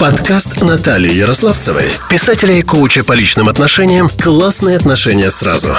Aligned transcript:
Подкаст 0.00 0.62
Натальи 0.62 1.12
Ярославцевой, 1.12 1.84
писателя 2.08 2.54
и 2.54 2.62
коуча 2.62 3.04
по 3.04 3.12
личным 3.12 3.50
отношениям 3.50 4.08
«Классные 4.08 4.78
отношения 4.78 5.30
сразу». 5.30 5.74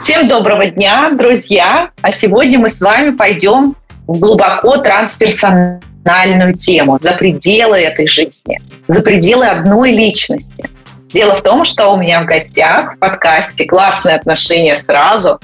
Всем 0.00 0.28
доброго 0.28 0.64
дня, 0.64 1.10
друзья! 1.10 1.90
А 2.00 2.10
сегодня 2.10 2.58
мы 2.58 2.70
с 2.70 2.80
вами 2.80 3.14
пойдем 3.14 3.76
в 4.06 4.18
глубоко 4.18 4.78
трансперсональную 4.78 6.54
тему, 6.56 6.98
за 6.98 7.12
пределы 7.12 7.76
этой 7.80 8.06
жизни, 8.06 8.58
за 8.88 9.02
пределы 9.02 9.46
одной 9.46 9.90
личности. 9.90 10.70
Дело 11.12 11.36
в 11.36 11.42
том, 11.42 11.66
что 11.66 11.92
у 11.92 11.98
меня 11.98 12.22
в 12.22 12.24
гостях 12.24 12.94
в 12.94 12.98
подкасте 12.98 13.66
«Классные 13.66 14.16
отношения 14.16 14.78
сразу» 14.78 15.38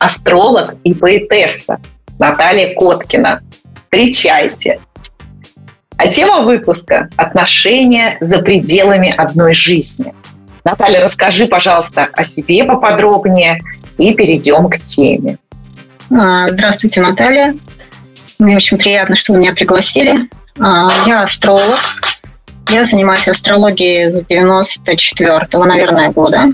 астролог 0.00 0.74
и 0.82 0.94
поэтесса 0.94 1.78
Наталья 2.18 2.74
Коткина. 2.74 3.40
Встречайте! 3.84 4.80
А 6.02 6.08
тема 6.08 6.40
выпуска– 6.40 7.10
отношения 7.16 8.16
за 8.22 8.38
пределами 8.38 9.14
одной 9.14 9.52
жизни. 9.52 10.14
Наталья, 10.64 11.04
расскажи, 11.04 11.44
пожалуйста, 11.44 12.08
о 12.14 12.24
себе 12.24 12.64
поподробнее 12.64 13.60
и 13.98 14.14
перейдем 14.14 14.70
к 14.70 14.78
теме. 14.78 15.36
А, 16.10 16.48
здравствуйте, 16.52 17.02
Наталья. 17.02 17.54
Мне 18.38 18.56
очень 18.56 18.78
приятно, 18.78 19.14
что 19.14 19.34
вы 19.34 19.40
меня 19.40 19.52
пригласили. 19.52 20.30
А, 20.58 20.88
я 21.06 21.20
астролог. 21.20 21.78
Я 22.70 22.86
занимаюсь 22.86 23.28
астрологией 23.28 24.10
с 24.10 24.24
94-го, 24.24 25.64
наверное, 25.66 26.08
года. 26.08 26.46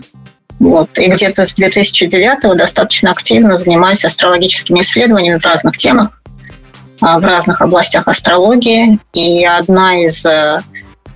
Вот. 0.58 0.98
И 0.98 1.08
где-то 1.08 1.46
с 1.46 1.56
2009-го 1.56 2.54
достаточно 2.54 3.12
активно 3.12 3.58
занимаюсь 3.58 4.04
астрологическими 4.04 4.80
исследованиями 4.80 5.38
в 5.38 5.44
разных 5.44 5.76
темах, 5.76 6.20
в 7.00 7.24
разных 7.24 7.60
областях 7.60 8.08
астрологии. 8.08 8.98
И 9.12 9.44
одна 9.44 9.96
из 10.02 10.24
а, 10.26 10.62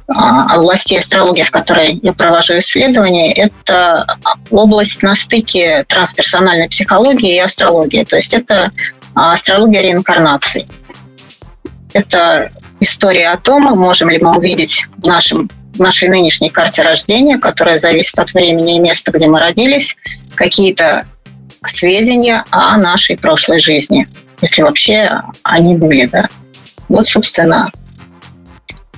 областей 0.08 0.98
астрологии, 0.98 1.42
в 1.42 1.50
которой 1.50 2.00
я 2.02 2.12
провожу 2.12 2.58
исследования, 2.58 3.32
это 3.32 4.18
область 4.50 5.02
на 5.02 5.14
стыке 5.14 5.84
трансперсональной 5.88 6.68
психологии 6.68 7.36
и 7.36 7.38
астрологии. 7.38 8.04
То 8.04 8.16
есть 8.16 8.34
это 8.34 8.70
астрология 9.14 9.82
реинкарнации. 9.82 10.66
Это 11.92 12.50
история 12.80 13.30
о 13.30 13.36
том, 13.36 13.62
можем 13.78 14.10
ли 14.10 14.18
мы 14.20 14.36
увидеть 14.36 14.86
в 14.96 15.06
нашем 15.06 15.48
нашей 15.78 16.08
нынешней 16.08 16.50
карте 16.50 16.82
рождения, 16.82 17.38
которая 17.38 17.78
зависит 17.78 18.18
от 18.18 18.32
времени 18.34 18.76
и 18.76 18.80
места, 18.80 19.12
где 19.12 19.28
мы 19.28 19.38
родились, 19.38 19.96
какие-то 20.34 21.06
сведения 21.64 22.44
о 22.50 22.76
нашей 22.76 23.16
прошлой 23.16 23.60
жизни, 23.60 24.06
если 24.40 24.62
вообще 24.62 25.22
они 25.42 25.76
были, 25.76 26.06
да. 26.06 26.28
Вот, 26.88 27.06
собственно, 27.06 27.70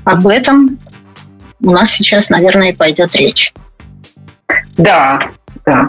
об 0.05 0.27
этом 0.27 0.79
у 1.63 1.71
нас 1.71 1.91
сейчас, 1.91 2.31
наверное, 2.31 2.71
и 2.71 2.77
пойдет 2.77 3.15
речь. 3.17 3.53
Да, 4.77 5.21
да. 5.65 5.89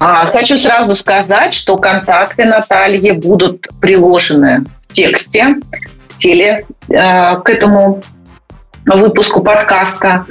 А, 0.00 0.26
хочу 0.26 0.56
сразу 0.56 0.96
сказать, 0.96 1.54
что 1.54 1.76
контакты 1.76 2.44
Натальи 2.44 3.12
будут 3.12 3.68
приложены 3.80 4.64
в 4.88 4.92
тексте, 4.92 5.56
в 6.08 6.16
теле 6.16 6.64
э, 6.88 7.36
к 7.36 7.48
этому 7.48 8.02
выпуску 8.86 9.42
подкаста. 9.42 10.26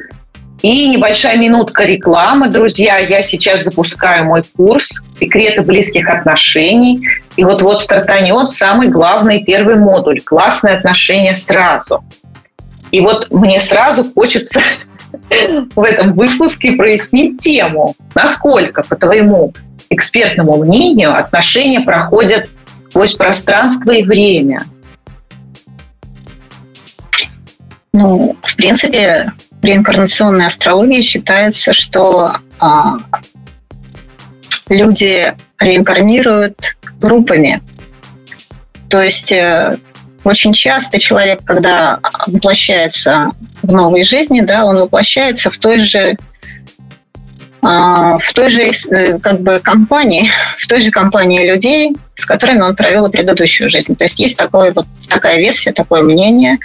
И 0.63 0.87
небольшая 0.87 1.37
минутка 1.37 1.83
рекламы. 1.83 2.49
Друзья, 2.49 2.97
я 2.97 3.21
сейчас 3.21 3.65
запускаю 3.65 4.23
мой 4.23 4.43
курс 4.55 5.01
«Секреты 5.19 5.61
близких 5.61 6.07
отношений». 6.07 7.05
И 7.35 7.43
вот-вот 7.43 7.81
стартанет 7.81 8.49
самый 8.49 8.87
главный 8.87 9.43
первый 9.43 9.75
модуль 9.75 10.21
«Классные 10.21 10.75
отношения 10.75 11.35
сразу». 11.35 12.01
И 12.91 13.01
вот 13.01 13.29
мне 13.29 13.59
сразу 13.59 14.05
хочется 14.13 14.61
в 15.75 15.83
этом 15.83 16.13
выпуске 16.13 16.71
прояснить 16.71 17.39
тему, 17.39 17.93
насколько, 18.15 18.83
по 18.83 18.95
твоему 18.95 19.53
экспертному 19.89 20.63
мнению, 20.63 21.13
отношения 21.17 21.81
проходят 21.81 22.47
сквозь 22.89 23.15
пространство 23.15 23.91
и 23.91 24.03
время– 24.03 24.63
Ну, 27.95 28.35
в 28.41 28.55
принципе, 28.55 29.31
при 29.63 29.75
инкарнационной 29.75 30.47
астрологии 30.47 31.01
считается, 31.01 31.71
что 31.71 32.33
а, 32.59 32.97
люди 34.67 35.33
реинкарнируют 35.57 36.75
группами. 36.99 37.61
То 38.89 39.01
есть 39.01 39.31
э, 39.31 39.77
очень 40.25 40.51
часто 40.51 40.99
человек, 40.99 41.39
когда 41.45 41.99
воплощается 42.27 43.31
в 43.61 43.71
новой 43.71 44.03
жизни, 44.03 44.41
да, 44.41 44.65
он 44.65 44.75
воплощается 44.75 45.49
в 45.49 45.57
той 45.57 45.79
же 45.79 46.17
а, 47.61 48.17
в 48.17 48.33
той 48.33 48.49
же 48.49 48.63
э, 48.63 49.17
как 49.19 49.39
бы 49.39 49.61
компании, 49.63 50.29
в 50.57 50.67
той 50.67 50.81
же 50.81 50.91
компании 50.91 51.49
людей, 51.49 51.95
с 52.15 52.25
которыми 52.25 52.59
он 52.59 52.75
провел 52.75 53.09
предыдущую 53.09 53.69
жизнь. 53.69 53.95
То 53.95 54.03
есть 54.03 54.19
есть 54.19 54.37
такое, 54.37 54.73
вот, 54.73 54.85
такая 55.07 55.37
версия, 55.37 55.71
такое 55.71 56.03
мнение, 56.03 56.57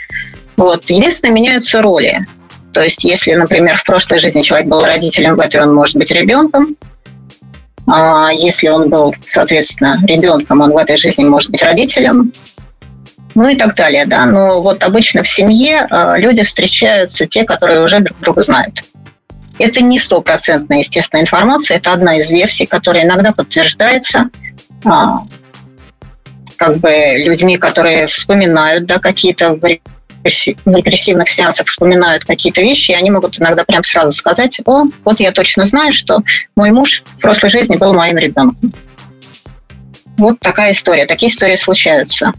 вот. 0.57 0.91
Единственное, 0.91 1.33
меняются 1.33 1.81
роли. 1.81 2.27
То 2.73 2.83
есть, 2.83 3.05
если, 3.05 3.34
например, 3.34 3.77
в 3.77 3.84
прошлой 3.84 4.19
жизни 4.19 4.43
человек 4.43 4.69
был 4.69 4.84
родителем, 4.84 5.37
в 5.37 5.41
этой 5.41 5.61
он 5.61 5.75
может 5.75 5.97
быть 5.97 6.11
ребенком. 6.11 6.77
А 7.91 8.31
если 8.33 8.69
он 8.69 8.91
был, 8.91 9.15
соответственно, 9.25 9.99
ребенком, 10.06 10.61
он 10.61 10.73
в 10.73 10.77
этой 10.77 10.99
жизни 10.99 11.25
может 11.25 11.51
быть 11.51 11.62
родителем. 11.62 12.33
Ну 13.34 13.49
и 13.49 13.56
так 13.56 13.75
далее, 13.75 14.05
да. 14.05 14.27
Но 14.27 14.62
вот 14.62 14.83
обычно 14.83 15.23
в 15.23 15.29
семье 15.29 15.87
а, 15.91 16.19
люди 16.19 16.43
встречаются 16.43 17.27
те, 17.27 17.45
которые 17.45 17.83
уже 17.83 18.01
друг 18.01 18.19
друга 18.21 18.43
знают. 18.43 18.85
Это 19.59 19.83
не 19.83 19.99
стопроцентная, 19.99 20.79
естественная 20.79 21.23
информация, 21.23 21.79
это 21.79 21.93
одна 21.93 22.19
из 22.19 22.31
версий, 22.31 22.67
которая 22.67 23.05
иногда 23.05 23.33
подтверждается 23.33 24.29
а, 24.85 25.21
как 26.56 26.79
бы 26.79 26.91
людьми, 27.17 27.56
которые 27.56 28.06
вспоминают 28.06 28.87
да, 28.87 28.99
какие-то 28.99 29.55
в 30.25 30.75
регрессивных 30.75 31.29
сеансах 31.29 31.69
вспоминают 31.69 32.25
какие-то 32.25 32.61
вещи, 32.61 32.91
и 32.91 32.95
они 32.95 33.11
могут 33.11 33.39
иногда 33.41 33.65
прям 33.65 33.83
сразу 33.84 34.12
сказать, 34.12 34.61
о, 34.65 34.84
вот 35.05 35.21
я 35.21 35.33
точно 35.33 35.65
знаю, 35.65 35.93
что 35.93 36.23
мой 36.56 36.71
муж 36.71 37.03
в 37.19 37.21
прошлой 37.21 37.51
жизни 37.51 37.77
был 37.77 37.95
моим 37.95 38.19
ребенком. 38.19 38.73
Вот 40.17 40.41
такая 40.41 40.73
история. 40.73 41.06
Такие 41.06 41.31
истории 41.31 41.55
случаются. 41.55 42.33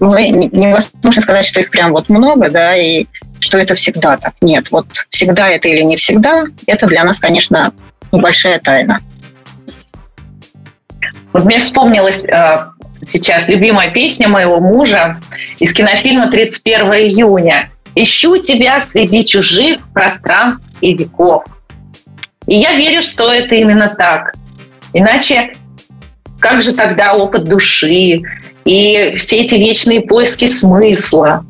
Ну, 0.00 0.18
невозможно 0.18 1.22
сказать, 1.22 1.46
что 1.46 1.60
их 1.60 1.70
прям 1.70 1.92
вот 1.92 2.08
много, 2.08 2.50
да, 2.50 2.74
и 2.74 3.06
что 3.38 3.58
это 3.58 3.74
всегда 3.74 4.16
так. 4.16 4.34
Нет, 4.40 4.70
вот 4.72 4.86
всегда 5.10 5.48
это 5.48 5.68
или 5.68 5.82
не 5.82 5.96
всегда, 5.96 6.44
это 6.66 6.86
для 6.86 7.04
нас, 7.04 7.20
конечно, 7.20 7.72
небольшая 8.10 8.58
тайна. 8.58 9.00
Вот 11.32 11.44
мне 11.44 11.60
вспомнилось 11.60 12.24
э, 12.24 12.58
сейчас 13.04 13.48
любимая 13.48 13.90
песня 13.90 14.28
моего 14.28 14.60
мужа 14.60 15.20
из 15.58 15.72
кинофильма 15.72 16.30
«31 16.30 17.08
июня». 17.08 17.70
«Ищу 17.94 18.38
тебя 18.38 18.80
среди 18.80 19.24
чужих 19.24 19.80
пространств 19.92 20.66
и 20.80 20.94
веков». 20.94 21.44
И 22.46 22.56
я 22.56 22.74
верю, 22.74 23.02
что 23.02 23.32
это 23.32 23.54
именно 23.54 23.88
так. 23.88 24.34
Иначе 24.92 25.52
как 26.40 26.62
же 26.62 26.72
тогда 26.72 27.14
опыт 27.14 27.44
души 27.44 28.22
и 28.64 29.14
все 29.16 29.36
эти 29.44 29.54
вечные 29.54 30.00
поиски 30.00 30.46
смысла? 30.46 31.44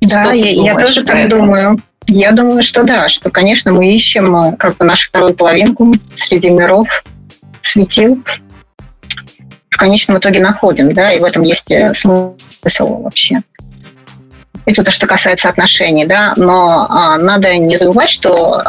Да, 0.00 0.32
я, 0.32 0.72
я 0.72 0.74
тоже 0.74 1.04
так 1.04 1.16
это? 1.16 1.36
думаю. 1.36 1.78
Я 2.06 2.32
думаю, 2.32 2.62
что 2.62 2.84
да, 2.84 3.08
что, 3.08 3.30
конечно, 3.30 3.72
мы 3.72 3.92
ищем 3.92 4.34
э, 4.34 4.56
как 4.56 4.78
бы 4.78 4.86
нашу 4.86 5.08
вторую 5.08 5.34
половинку 5.34 5.94
среди 6.14 6.50
миров, 6.50 7.04
светил 7.60 8.22
в 9.78 9.80
конечном 9.80 10.18
итоге 10.18 10.40
находим, 10.40 10.92
да, 10.92 11.12
и 11.12 11.20
в 11.20 11.24
этом 11.24 11.44
есть 11.44 11.70
э, 11.70 11.94
смысл 11.94 13.02
вообще. 13.02 13.42
Это 14.66 14.82
то, 14.82 14.90
что 14.90 15.06
касается 15.06 15.48
отношений, 15.48 16.04
да, 16.04 16.32
но 16.36 16.84
а, 16.90 17.16
надо 17.16 17.56
не 17.56 17.76
забывать, 17.76 18.10
что 18.10 18.60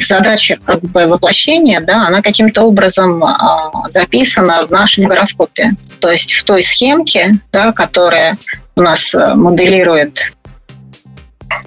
задача 0.00 0.58
как 0.64 0.80
бы 0.80 1.06
воплощения, 1.06 1.80
да, 1.80 2.06
она 2.06 2.22
каким-то 2.22 2.62
образом 2.62 3.22
а, 3.22 3.70
записана 3.90 4.66
в 4.66 4.70
нашем 4.70 5.04
гороскопе. 5.04 5.72
То 6.00 6.10
есть 6.10 6.32
в 6.32 6.44
той 6.44 6.62
схемке, 6.62 7.34
да, 7.52 7.72
которая 7.72 8.38
у 8.74 8.80
нас 8.80 9.14
э, 9.14 9.34
моделирует 9.34 10.32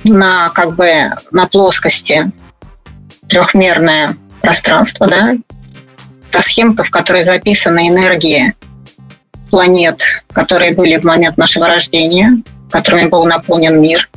на 0.06 0.50
как 0.50 0.76
бы 0.76 1.12
на 1.30 1.46
плоскости 1.46 2.32
трехмерное 3.28 4.18
пространство, 4.42 5.06
да, 5.06 5.36
схемка, 6.42 6.84
в 6.84 6.90
которой 6.90 7.24
записаны 7.24 7.90
энергии 7.90 8.56
планет, 9.50 10.02
которые 10.34 10.74
были 10.74 10.98
в 10.98 11.04
момент 11.04 11.38
нашего 11.38 11.68
рождения, 11.68 12.42
которыми 12.70 13.08
был 13.08 13.26
наполнен 13.26 13.82
мир. 13.82 14.10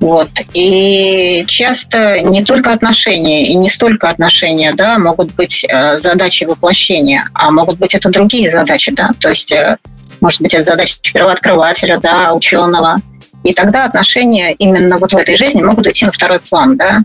Вот. 0.00 0.30
И 0.54 1.44
часто 1.46 2.20
не 2.22 2.42
только 2.42 2.72
отношения, 2.72 3.48
и 3.48 3.54
не 3.54 3.68
столько 3.68 4.08
отношения, 4.08 4.72
да, 4.74 4.98
могут 4.98 5.34
быть 5.34 5.64
э, 5.68 5.98
задачи 5.98 6.44
воплощения, 6.44 7.26
а 7.34 7.50
могут 7.50 7.78
быть 7.78 7.94
это 7.94 8.08
другие 8.08 8.50
задачи, 8.50 8.92
да, 8.92 9.10
то 9.18 9.28
есть, 9.28 9.52
э, 9.52 9.76
может 10.22 10.40
быть, 10.40 10.54
это 10.54 10.64
задача 10.64 10.96
первооткрывателя, 11.02 11.98
да, 11.98 12.32
ученого, 12.32 12.96
И 13.42 13.52
тогда 13.52 13.84
отношения 13.84 14.52
именно 14.52 14.98
вот 14.98 15.12
в 15.12 15.16
этой 15.16 15.36
жизни 15.36 15.62
могут 15.62 15.86
уйти 15.86 16.06
на 16.06 16.12
второй 16.12 16.40
план, 16.40 16.76
да. 16.76 17.02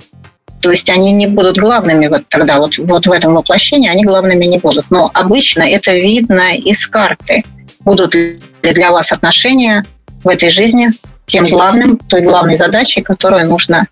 То 0.62 0.72
есть 0.72 0.90
они 0.90 1.12
не 1.12 1.28
будут 1.28 1.58
главными 1.58 2.08
вот 2.08 2.24
тогда, 2.30 2.58
вот, 2.58 2.78
вот 2.78 3.06
в 3.06 3.12
этом 3.12 3.36
воплощении 3.36 3.90
они 3.90 4.04
главными 4.04 4.46
не 4.46 4.58
будут. 4.58 4.90
Но 4.90 5.12
обычно 5.14 5.64
это 5.64 5.94
видно 5.94 6.56
из 6.56 6.88
карты. 6.88 7.44
Будут 7.82 8.16
ли 8.16 8.40
для 8.62 8.92
вас 8.92 9.12
отношения 9.12 9.86
в 10.24 10.28
этой 10.28 10.50
жизни 10.50 10.90
тем 11.28 11.46
главным, 11.46 11.98
той 11.98 12.22
главной 12.22 12.56
задачей, 12.56 13.02
которую 13.02 13.48
нужно 13.48 13.88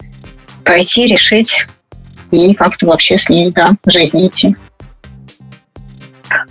пройти, 0.64 1.08
решить 1.08 1.68
и 2.32 2.54
как-то 2.54 2.88
вообще 2.88 3.18
с 3.18 3.30
ней, 3.30 3.52
да, 3.52 3.72
в 3.84 3.92
жизни 3.92 4.28
идти. 4.28 4.56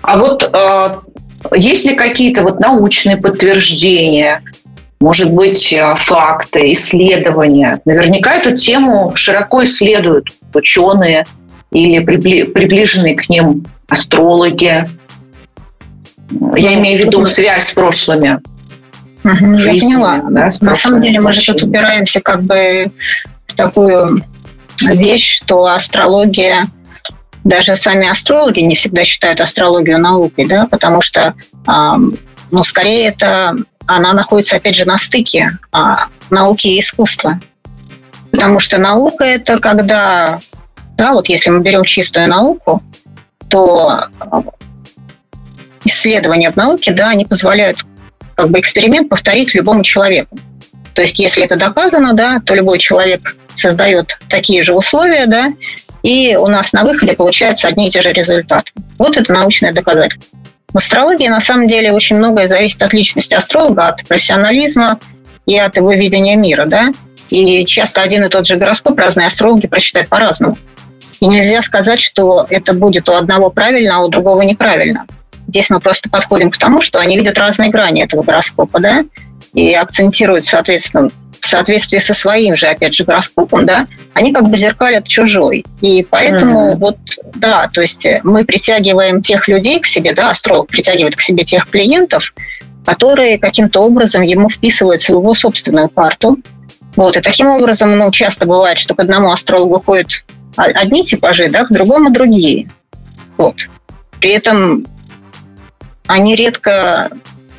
А 0.03 0.17
вот 0.17 0.43
э, 0.43 0.93
есть 1.57 1.85
ли 1.85 1.95
какие-то 1.95 2.43
вот 2.43 2.61
научные 2.61 3.17
подтверждения, 3.17 4.43
может 5.03 5.33
быть, 5.33 5.73
э, 5.73 5.97
факты, 6.07 6.73
исследования? 6.73 7.81
Наверняка 7.85 8.37
эту 8.37 8.57
тему 8.57 9.13
широко 9.17 9.65
исследуют 9.65 10.29
ученые 10.55 11.27
или 11.73 11.99
приближенные 11.99 13.17
к 13.17 13.29
ним 13.29 13.67
астрологи. 13.89 14.65
Я 14.65 14.87
ну, 16.31 16.57
имею 16.57 17.03
в 17.03 17.07
виду 17.07 17.27
связь 17.27 17.67
с 17.67 17.73
прошлыми. 17.73 18.41
Угу, 19.25 19.55
я 19.55 19.71
поняла. 19.73 20.23
Да, 20.31 20.49
На 20.61 20.75
самом 20.77 21.01
деле 21.01 21.21
мы 21.21 21.33
же 21.33 21.53
тут 21.53 21.65
упираемся 21.65 22.21
как 22.21 22.45
бы 22.45 22.93
в 23.49 23.55
такую 23.55 24.25
вещь, 24.81 25.39
что 25.39 25.67
астрология, 25.67 26.69
даже 27.43 27.75
сами 27.75 28.09
астрологи 28.09 28.61
не 28.61 28.77
всегда 28.77 29.05
считают 29.05 29.41
астрологию 29.41 29.99
наукой, 29.99 30.47
да, 30.47 30.69
потому 30.69 31.01
что, 31.01 31.35
ну, 31.67 32.65
скорее 32.65 33.09
это 33.09 33.57
она 33.87 34.13
находится, 34.13 34.57
опять 34.57 34.77
же, 34.77 34.85
на 34.85 34.99
стыке 34.99 35.59
а, 35.71 36.07
науки 36.31 36.69
и 36.69 36.81
искусства. 36.81 37.41
Потому 38.31 38.61
что 38.61 38.79
наука– 38.79 39.25
это 39.27 39.59
когда, 39.59 40.41
да, 40.97 41.13
вот 41.13 41.29
если 41.29 41.51
мы 41.51 41.61
берем 41.61 41.85
чистую 41.85 42.29
науку, 42.29 42.83
то 43.49 44.07
исследования 45.85 46.51
в 46.51 46.57
науке, 46.57 46.93
да, 46.93 47.11
они 47.11 47.27
позволяют 47.27 47.85
как 48.35 48.51
бы 48.51 48.59
эксперимент 48.61 49.09
повторить 49.09 49.55
любому 49.55 49.83
человеку. 49.83 50.39
То 50.95 51.03
есть, 51.03 51.19
если 51.19 51.45
это 51.45 51.57
доказано, 51.57 52.13
да, 52.13 52.41
то 52.45 52.55
любой 52.55 52.79
человек 52.79 53.37
создает 53.55 54.19
такие 54.29 54.63
же 54.63 54.73
условия, 54.73 55.27
да, 55.27 55.53
и 56.03 56.37
у 56.37 56.47
нас 56.47 56.73
на 56.73 56.85
выходе 56.85 57.15
получаются 57.15 57.69
одни 57.69 57.89
и 57.89 57.91
те 57.91 58.03
же 58.03 58.13
результаты. 58.13 58.73
Вот 58.99 59.17
это 59.17 59.33
научное 59.33 59.73
доказательство. 59.73 60.39
В 60.73 60.79
астрологии 60.79 61.29
на 61.29 61.41
самом 61.41 61.69
деле 61.69 61.93
очень 61.93 62.17
многое 62.17 62.49
зависит 62.49 62.83
от 62.83 62.93
личности 62.93 63.35
астролога, 63.35 63.89
от 63.89 64.07
профессионализма 64.07 64.99
и 65.47 65.59
от 65.59 65.77
его 65.77 65.93
видения 65.93 66.37
мира, 66.37 66.65
да. 66.67 66.93
И 67.29 67.65
часто 67.65 68.03
один 68.03 68.25
и 68.25 68.29
тот 68.29 68.47
же 68.47 68.57
гороскоп 68.57 68.99
разные 68.99 69.27
астрологи 69.27 69.67
прочитают 69.67 70.09
по-разному. 70.09 70.57
И 71.21 71.27
нельзя 71.27 71.63
сказать, 71.63 72.01
что 72.01 72.47
это 72.49 72.73
будет 72.73 73.09
у 73.09 73.13
одного 73.13 73.51
правильно, 73.51 73.99
а 73.99 74.01
у 74.01 74.09
другого 74.09 74.43
неправильно. 74.43 75.07
Здесь 75.47 75.71
мы 75.71 75.81
просто 75.81 76.09
подходим 76.09 76.51
к 76.51 76.57
тому, 76.57 76.81
что 76.81 76.99
они 76.99 77.17
видят 77.17 77.39
разные 77.39 77.71
грани 77.71 78.03
этого 78.03 78.23
гороскопа, 78.23 78.81
да, 78.81 79.05
и 79.53 79.73
акцентируют, 79.75 80.47
соответственно, 80.47 81.11
в 81.43 81.47
соответствии 81.47 81.99
со 81.99 82.15
своим 82.15 82.57
же, 82.57 82.69
опять 82.69 82.95
же, 82.95 83.05
гороскопом, 83.05 83.67
да, 83.67 83.89
они 84.15 84.33
как 84.33 84.49
бы 84.49 84.57
зеркалят 84.57 85.09
чужой. 85.09 85.67
И 85.81 86.07
поэтому 86.09 86.73
mm-hmm. 86.73 86.77
вот, 86.77 86.97
да, 87.35 87.69
то 87.75 87.81
есть 87.81 88.07
мы 88.23 88.45
притягиваем 88.45 89.21
тех 89.21 89.49
людей 89.49 89.81
к 89.81 89.87
себе, 89.87 90.15
да, 90.15 90.31
астролог 90.31 90.69
притягивает 90.69 91.17
к 91.17 91.21
себе 91.21 91.45
тех 91.45 91.69
клиентов, 91.69 92.33
которые 92.87 93.39
каким-то 93.39 93.81
образом 93.81 94.23
ему 94.23 94.49
вписываются 94.49 95.13
в 95.13 95.17
его 95.17 95.35
собственную 95.35 95.89
карту. 95.89 96.39
Вот, 96.95 97.17
и 97.17 97.21
таким 97.21 97.49
образом, 97.49 97.99
ну, 97.99 98.11
часто 98.13 98.47
бывает, 98.47 98.79
что 98.79 98.95
к 98.95 99.01
одному 99.01 99.33
астрологу 99.33 99.83
ходят 99.85 100.25
одни 100.57 101.05
типажи, 101.05 101.49
да, 101.49 101.65
к 101.65 101.73
другому 101.73 102.11
другие. 102.11 102.71
Вот. 103.37 103.57
При 104.21 104.31
этом 104.31 104.87
они 106.07 106.37
редко, 106.37 107.11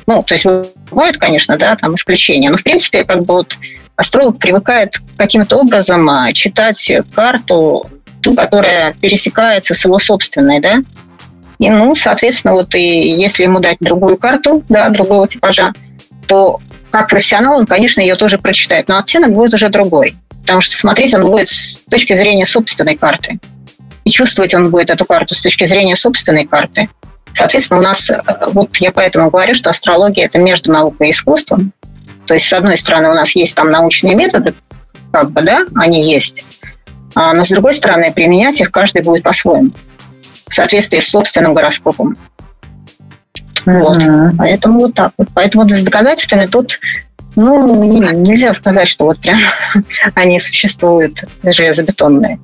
ну, 0.06 0.22
то 0.22 0.34
есть 0.34 0.44
бывают, 0.90 1.18
конечно, 1.18 1.56
да, 1.56 1.76
там 1.76 1.94
исключения, 1.94 2.50
но 2.50 2.56
в 2.56 2.62
принципе 2.62 3.04
как 3.04 3.24
бы 3.24 3.34
вот 3.34 3.56
астролог 3.96 4.38
привыкает 4.38 4.96
каким-то 5.16 5.58
образом 5.58 6.08
а, 6.08 6.32
читать 6.32 6.92
карту, 7.14 7.88
ту, 8.22 8.34
которая 8.34 8.94
пересекается 8.94 9.74
с 9.74 9.84
его 9.84 9.98
собственной, 9.98 10.60
да, 10.60 10.82
и, 11.58 11.70
ну, 11.70 11.94
соответственно, 11.94 12.54
вот 12.54 12.74
и 12.74 12.80
если 12.80 13.44
ему 13.44 13.60
дать 13.60 13.76
другую 13.80 14.16
карту, 14.16 14.62
да, 14.68 14.88
другого 14.88 15.28
типажа, 15.28 15.72
то 16.26 16.60
как 16.90 17.08
профессионал 17.08 17.58
он, 17.58 17.66
конечно, 17.66 18.00
ее 18.00 18.16
тоже 18.16 18.38
прочитает, 18.38 18.88
но 18.88 18.98
оттенок 18.98 19.32
будет 19.32 19.54
уже 19.54 19.68
другой, 19.68 20.16
потому 20.42 20.60
что 20.60 20.76
смотреть 20.76 21.14
он 21.14 21.22
будет 21.22 21.48
с 21.48 21.80
точки 21.90 22.14
зрения 22.14 22.46
собственной 22.46 22.96
карты. 22.96 23.38
И 24.04 24.10
чувствовать 24.10 24.54
он 24.54 24.70
будет 24.70 24.90
эту 24.90 25.04
карту 25.04 25.34
с 25.34 25.42
точки 25.42 25.64
зрения 25.64 25.96
собственной 25.96 26.46
карты. 26.46 26.88
Соответственно, 27.34 27.80
у 27.80 27.82
нас, 27.82 28.08
э, 28.10 28.20
вот 28.52 28.76
я 28.76 28.92
поэтому 28.92 29.30
говорю, 29.30 29.54
что 29.54 29.70
астрология– 29.70 30.24
это 30.26 30.38
между 30.38 30.72
наукой 30.72 31.08
и 31.08 31.10
искусством. 31.10 31.72
То 32.26 32.34
есть, 32.34 32.48
с 32.48 32.52
одной 32.52 32.76
стороны, 32.78 33.10
у 33.10 33.14
нас 33.14 33.36
есть 33.36 33.54
там 33.54 33.70
научные 33.70 34.14
методы, 34.14 34.54
как 35.12 35.30
бы, 35.30 35.42
да, 35.42 35.66
они 35.74 36.10
есть, 36.10 36.44
а, 37.14 37.32
но 37.32 37.44
с 37.44 37.50
другой 37.50 37.74
стороны, 37.74 38.12
применять 38.12 38.60
их 38.60 38.70
каждый 38.70 39.02
будет 39.02 39.22
по-своему, 39.22 39.70
в 40.48 40.52
соответствии 40.52 41.00
с 41.00 41.10
собственным 41.10 41.54
гороскопом. 41.54 42.16
Вот. 43.66 44.02
Mm-hmm. 44.02 44.34
Поэтому 44.36 44.80
вот 44.80 44.94
так 44.94 45.12
вот. 45.16 45.28
Поэтому 45.34 45.68
с 45.68 45.82
доказательствами 45.82 46.46
тут 46.46 46.78
ну, 47.36 47.82
нельзя 47.84 48.52
сказать, 48.52 48.88
что 48.88 49.06
вот 49.06 49.18
прям 49.20 49.38
они 50.14 50.38
существуют 50.38 51.24
железобетонные. 51.42 52.38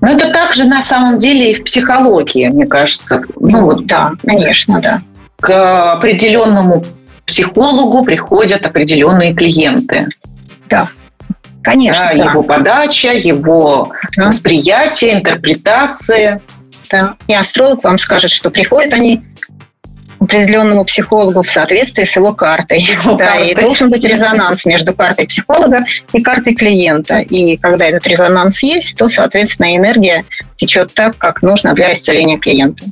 Но 0.00 0.08
это 0.10 0.32
также 0.32 0.64
на 0.64 0.82
самом 0.82 1.18
деле 1.18 1.52
и 1.52 1.54
в 1.54 1.64
психологии, 1.64 2.48
мне 2.48 2.66
кажется. 2.66 3.22
Ну 3.40 3.62
вот, 3.62 3.86
да, 3.86 4.12
конечно, 4.24 4.80
да. 4.80 5.02
К 5.40 5.92
определенному 5.92 6.84
психологу 7.26 8.04
приходят 8.04 8.64
определенные 8.64 9.34
клиенты. 9.34 10.06
Да, 10.68 10.90
конечно. 11.62 12.10
Да, 12.12 12.24
да. 12.24 12.30
Его 12.30 12.42
подача, 12.42 13.12
его 13.12 13.92
да. 14.16 14.26
восприятие, 14.26 15.14
интерпретация. 15.14 16.40
Да. 16.90 17.16
И 17.26 17.34
астролог 17.34 17.82
вам 17.82 17.98
скажет, 17.98 18.30
что 18.30 18.50
приходят 18.50 18.92
они 18.92 19.22
определенному 20.26 20.84
психологу 20.84 21.42
в 21.42 21.50
соответствии 21.50 22.04
с 22.04 22.16
его 22.16 22.34
картой. 22.34 22.80
Его 22.80 23.14
да, 23.16 23.26
картой. 23.26 23.50
и 23.50 23.54
должен 23.54 23.90
быть 23.90 24.04
резонанс 24.04 24.66
между 24.66 24.94
картой 24.94 25.26
психолога 25.26 25.84
и 26.12 26.22
картой 26.22 26.54
клиента. 26.54 27.18
И 27.18 27.56
когда 27.56 27.86
этот 27.86 28.06
резонанс 28.06 28.62
есть, 28.62 28.96
то, 28.96 29.08
соответственно, 29.08 29.76
энергия 29.76 30.24
течет 30.56 30.92
так, 30.94 31.16
как 31.16 31.42
нужно 31.42 31.74
для 31.74 31.92
исцеления 31.92 32.38
клиента. 32.38 32.84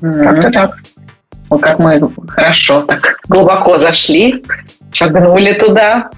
Mm-hmm. 0.00 0.22
Как-то 0.22 0.50
так. 0.50 0.70
Ну, 1.50 1.58
как 1.58 1.78
мы 1.78 2.00
хорошо 2.28 2.82
так 2.82 3.20
глубоко 3.28 3.78
зашли, 3.78 4.44
шагнули 4.92 5.52
туда. 5.54 6.10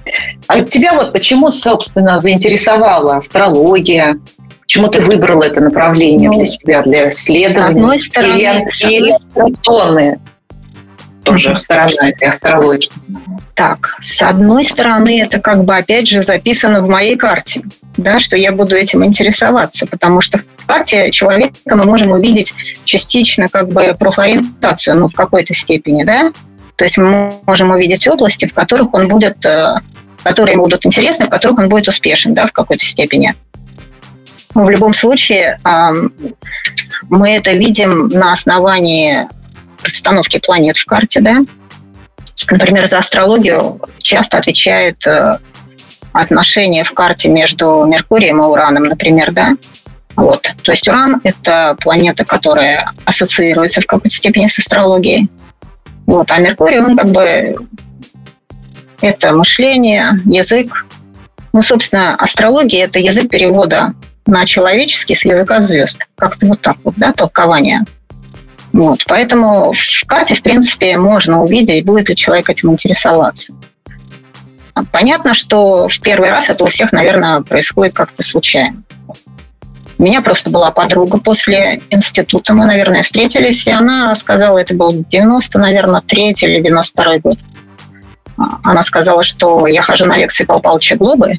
А 0.49 0.61
тебя 0.63 0.95
вот 0.95 1.13
почему, 1.13 1.51
собственно, 1.51 2.19
заинтересовала 2.19 3.17
астрология? 3.19 4.19
Почему 4.71 4.87
ты 4.87 5.01
выбрала 5.01 5.43
это 5.43 5.61
направление 5.61 6.31
ну, 6.31 6.37
для 6.37 6.47
себя, 6.47 6.83
для 6.83 7.11
исследования? 7.11 7.67
С 7.67 7.71
одной 7.71 7.99
стороны... 7.99 8.37
Или, 8.85 9.17
или 9.35 10.19
тоже 11.25 11.59
сторона 11.59 12.11
этой 12.11 12.29
астрологии? 12.29 12.89
Так, 13.57 13.97
с 14.01 14.23
одной 14.23 14.63
стороны, 14.63 15.23
это 15.23 15.41
как 15.41 15.65
бы, 15.65 15.75
опять 15.75 16.07
же, 16.07 16.23
записано 16.23 16.83
в 16.83 16.89
моей 16.89 17.17
карте, 17.17 17.63
да, 17.97 18.21
что 18.21 18.37
я 18.37 18.53
буду 18.53 18.77
этим 18.77 19.05
интересоваться, 19.05 19.89
потому 19.89 20.21
что 20.21 20.39
в 20.39 20.67
карте 20.67 21.11
человека 21.11 21.53
мы 21.67 21.85
можем 21.85 22.13
увидеть 22.13 22.55
частично 22.85 23.49
как 23.49 23.71
бы 23.71 23.97
профориентацию, 23.99 25.01
ну, 25.01 25.09
в 25.09 25.15
какой-то 25.17 25.53
степени, 25.53 26.05
да, 26.05 26.33
то 26.77 26.85
есть 26.85 26.97
мы 26.97 27.33
можем 27.45 27.73
увидеть 27.73 28.07
области, 28.07 28.47
в 28.47 28.55
которых 28.55 28.95
он 28.95 29.09
будет, 29.09 29.45
э, 29.45 29.81
которые 30.23 30.53
ему 30.53 30.63
будут 30.63 30.87
интересны, 30.87 31.27
в 31.27 31.29
которых 31.29 31.59
он 31.59 31.69
будет 31.69 31.89
успешен, 31.89 32.35
да, 32.35 32.47
в 32.47 32.53
какой-то 32.53 32.85
степени. 32.85 33.35
В 34.55 34.69
любом 34.69 34.95
случае, 34.95 35.59
мы 37.09 37.31
это 37.31 37.53
видим 37.53 38.09
на 38.09 38.33
основании 38.33 39.29
расстановки 39.83 40.39
планет 40.39 40.77
в 40.77 40.85
карте, 40.85 41.21
да. 41.21 41.39
Например, 42.51 42.89
за 42.89 42.99
астрологию 42.99 43.81
часто 43.99 44.39
отвечает 44.39 45.07
э, 45.07 45.39
отношение 46.13 46.85
в 46.85 46.93
карте 46.95 47.29
между 47.29 47.85
Меркурием 47.85 48.41
и 48.41 48.45
Ураном, 48.45 48.85
например, 48.85 49.31
да. 49.31 49.57
Вот. 50.17 50.51
То 50.63 50.73
есть 50.73 50.89
Уран– 50.89 51.21
это 51.25 51.77
планета, 51.81 52.25
которая 52.25 52.91
ассоциируется 53.05 53.81
в 53.81 53.87
какой-то 53.87 54.17
степени 54.17 54.47
с 54.47 54.59
астрологией. 54.59 55.31
Вот. 56.07 56.31
А 56.31 56.39
Меркурий, 56.39 56.81
он 56.81 56.97
как 56.97 57.11
бы 57.11 57.57
это 59.01 59.33
мышление, 59.33 60.21
язык. 60.25 60.87
Ну, 61.53 61.63
собственно, 61.63 62.17
астрология– 62.17 62.85
это 62.87 62.99
язык 62.99 63.31
перевода 63.31 63.95
на 64.31 64.47
человеческий 64.47 65.15
с 65.15 65.25
языка 65.25 65.61
звезд. 65.61 66.07
Как-то 66.17 66.47
вот 66.47 66.61
так 66.61 66.77
вот, 66.85 66.95
да, 66.97 67.13
толкование. 67.13 67.85
Вот. 68.73 69.05
Поэтому 69.09 69.73
в 69.73 70.07
карте, 70.07 70.35
в 70.35 70.43
принципе, 70.43 70.97
можно 70.97 71.43
увидеть, 71.43 71.85
будет 71.85 72.09
ли 72.09 72.17
человек 72.17 72.49
этим 72.49 72.71
интересоваться. 72.73 73.53
понятно, 74.93 75.35
что 75.35 75.89
в 75.89 76.01
первый 76.01 76.31
раз 76.31 76.49
это 76.49 76.65
у 76.65 76.69
всех, 76.69 76.93
наверное, 76.93 77.41
происходит 77.41 77.95
как-то 77.95 78.23
случайно. 78.23 78.83
У 79.99 80.03
меня 80.03 80.23
просто 80.23 80.49
была 80.49 80.71
подруга 80.71 81.19
после 81.19 81.83
института, 81.91 82.55
мы, 82.55 82.65
наверное, 82.65 83.03
встретились, 83.03 83.67
и 83.67 83.71
она 83.71 84.15
сказала, 84.15 84.57
это 84.57 84.75
был 84.75 85.05
90, 85.11 85.59
наверное, 85.59 86.01
3 86.01 86.37
или 86.41 86.61
92 86.61 87.19
год. 87.19 87.39
Она 88.63 88.83
сказала, 88.83 89.23
что 89.23 89.67
я 89.67 89.83
хожу 89.83 90.07
на 90.07 90.17
лекции 90.17 90.45
Павла 90.45 90.63
Павловича 90.63 90.97
Глобы, 90.97 91.35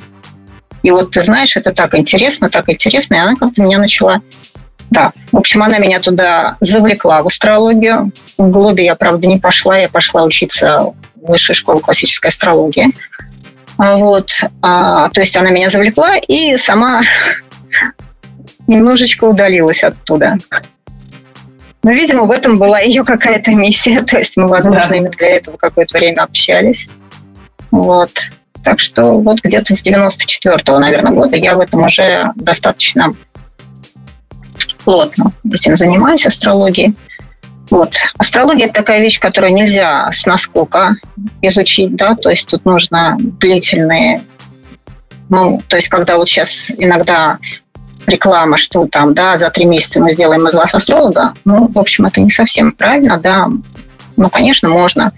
и 0.84 0.92
вот 0.92 1.12
ты 1.12 1.22
знаешь, 1.22 1.56
это 1.58 1.72
так 1.72 1.96
интересно, 1.96 2.50
так 2.50 2.70
интересно, 2.70 3.16
и 3.16 3.18
она 3.18 3.36
как-то 3.36 3.62
меня 3.62 3.78
начала 3.78 4.22
да, 4.92 5.14
в 5.32 5.38
общем, 5.38 5.64
она 5.64 5.78
меня 5.80 6.02
туда 6.02 6.58
завлекла 6.60 7.24
в 7.24 7.28
астрологию. 7.28 8.12
В 8.38 8.50
Глобе 8.50 8.84
я, 8.84 8.96
правда, 8.96 9.26
не 9.26 9.40
пошла, 9.40 9.78
я 9.78 9.88
пошла 9.88 10.24
учиться 10.24 10.94
в 11.16 11.30
высшей 11.30 11.56
школе 11.56 11.80
классической 11.80 12.28
астрологии. 12.28 12.88
А 13.78 13.96
вот, 13.96 14.32
а, 14.62 15.08
то 15.10 15.22
есть 15.22 15.38
она 15.38 15.50
меня 15.50 15.70
завлекла 15.70 16.18
и 16.18 16.58
сама 16.58 17.04
немножечко 18.68 19.24
удалилась 19.24 19.82
оттуда. 19.84 20.38
Но, 21.84 21.92
видимо, 21.92 22.26
в 22.26 22.32
этом 22.32 22.60
была 22.60 22.80
ее 22.80 23.06
какая-то 23.06 23.52
миссия. 23.52 24.02
То 24.06 24.18
есть 24.18 24.36
мы, 24.38 24.48
возможно, 24.48 24.92
да. 24.92 24.98
именно 24.98 25.12
для 25.12 25.38
этого 25.38 25.58
какое-то 25.58 25.98
время 25.98 26.22
общались. 26.22 26.90
Вот. 27.72 28.12
Так 28.64 28.80
что 28.80 29.20
вот 29.20 29.42
где-то 29.42 29.74
с 29.74 29.84
94-го, 29.84 30.80
наверное, 30.80 31.12
года 31.12 31.36
я 31.36 31.56
в 31.56 31.60
этом 31.60 31.84
уже 31.84 32.32
достаточно 32.36 33.14
плотно 34.84 35.32
этим 35.52 35.78
занимаюсь, 35.78 36.26
астрологией. 36.26 36.96
Вот. 37.70 37.96
Астрология– 38.18 38.66
это 38.68 38.76
такая 38.76 39.02
вещь, 39.02 39.20
которую 39.20 39.54
нельзя 39.54 40.12
с 40.12 40.26
наскока 40.26 40.98
изучить, 41.42 41.96
да, 41.96 42.16
то 42.16 42.30
есть 42.30 42.50
тут 42.50 42.66
нужно 42.66 43.16
длительные, 43.18 44.24
ну, 45.30 45.62
то 45.70 45.78
есть 45.78 45.88
когда 45.88 46.18
вот 46.18 46.28
сейчас 46.28 46.70
иногда 46.78 47.40
реклама, 48.08 48.58
что 48.58 48.88
там, 48.88 49.14
да, 49.14 49.38
за 49.38 49.50
три 49.52 49.64
месяца 49.64 50.02
мы 50.02 50.12
сделаем 50.12 50.46
из 50.48 50.54
вас 50.54 50.76
астролога, 50.76 51.34
ну, 51.46 51.68
в 51.68 51.80
общем, 51.80 52.06
это 52.06 52.20
не 52.20 52.30
совсем 52.30 52.74
правильно, 52.74 53.18
да. 53.18 53.48
Ну, 54.18 54.30
конечно, 54.30 54.68
можно 54.68 55.14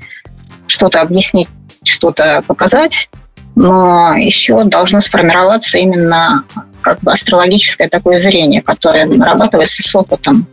что-то 0.68 1.02
объяснить, 1.02 1.50
что-то 1.84 2.44
показать, 2.46 3.10
но 3.56 4.16
еще 4.16 4.64
должно 4.64 5.02
сформироваться 5.02 5.78
именно 5.78 6.44
как 6.82 7.00
бы 7.02 7.12
астрологическое 7.12 7.88
такое 7.88 8.20
зрение, 8.20 8.62
которое 8.62 9.06
нарабатывается 9.06 9.82
с 9.82 9.96
опытом. 9.96 10.48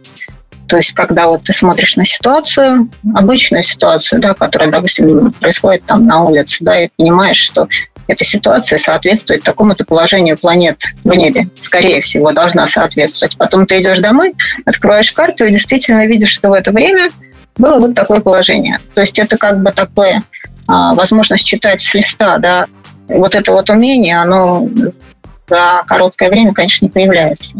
То 0.68 0.76
есть, 0.76 0.92
когда 0.92 1.26
вот 1.26 1.42
ты 1.42 1.52
смотришь 1.52 1.96
на 1.96 2.04
ситуацию, 2.04 2.88
обычную 3.14 3.64
ситуацию, 3.64 4.20
да, 4.20 4.34
которая, 4.34 4.70
допустим, 4.70 5.32
происходит 5.32 5.84
там 5.84 6.06
на 6.06 6.22
улице, 6.22 6.58
да, 6.60 6.84
и 6.84 6.88
понимаешь, 6.96 7.38
что 7.38 7.68
эта 8.06 8.24
ситуация 8.24 8.78
соответствует 8.78 9.42
такому-то 9.42 9.84
положению 9.84 10.38
планет 10.38 10.80
в 11.02 11.12
небе. 11.12 11.48
Скорее 11.60 12.00
всего, 12.00 12.32
должна 12.32 12.66
соответствовать. 12.66 13.36
Потом 13.36 13.66
ты 13.66 13.80
идешь 13.80 13.98
домой, 13.98 14.34
открываешь 14.64 15.12
карту 15.12 15.44
и 15.44 15.50
действительно 15.50 16.06
видишь, 16.06 16.30
что 16.30 16.50
в 16.50 16.52
это 16.52 16.70
время 16.72 17.10
было 17.56 17.78
вот 17.80 17.94
такое 17.94 18.20
положение. 18.20 18.78
То 18.94 19.00
есть 19.00 19.18
это 19.18 19.36
как 19.36 19.62
бы 19.62 19.70
такое 19.70 20.22
а, 20.66 20.94
возможность 20.94 21.44
читать 21.44 21.80
с 21.80 21.94
листа, 21.94 22.38
да, 22.38 22.66
вот 23.10 23.34
это 23.34 23.52
вот 23.52 23.70
умение, 23.70 24.20
оно 24.20 24.68
за 25.48 25.82
короткое 25.86 26.30
время, 26.30 26.54
конечно, 26.54 26.86
не 26.86 26.90
появляется. 26.90 27.56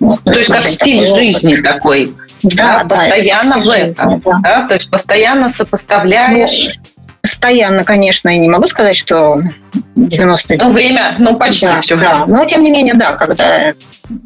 Вот, 0.00 0.20
то, 0.24 0.32
то 0.32 0.38
есть 0.38 0.50
как 0.50 0.68
стиль 0.68 1.06
такой 1.06 1.32
жизни 1.32 1.52
опыт. 1.52 1.64
такой. 1.64 2.14
Да, 2.42 2.82
да, 2.82 2.96
постоянно 2.96 3.58
в 3.58 3.68
этом. 3.68 4.20
да. 4.20 4.40
Да? 4.42 4.66
То 4.68 4.74
есть 4.74 4.90
постоянно 4.90 5.48
сопоставляешь. 5.50 6.64
Ну, 6.64 7.02
постоянно, 7.22 7.84
конечно, 7.84 8.28
я 8.28 8.38
не 8.38 8.48
могу 8.48 8.66
сказать, 8.66 8.96
что 8.96 9.40
90 9.94 10.56
Ну, 10.56 10.70
время, 10.72 11.14
ну, 11.18 11.36
почти 11.36 11.66
да, 11.66 11.80
все 11.80 11.94
время. 11.94 12.10
Да. 12.10 12.26
Но, 12.26 12.44
тем 12.44 12.62
не 12.62 12.70
менее, 12.70 12.94
да, 12.94 13.12
когда 13.12 13.74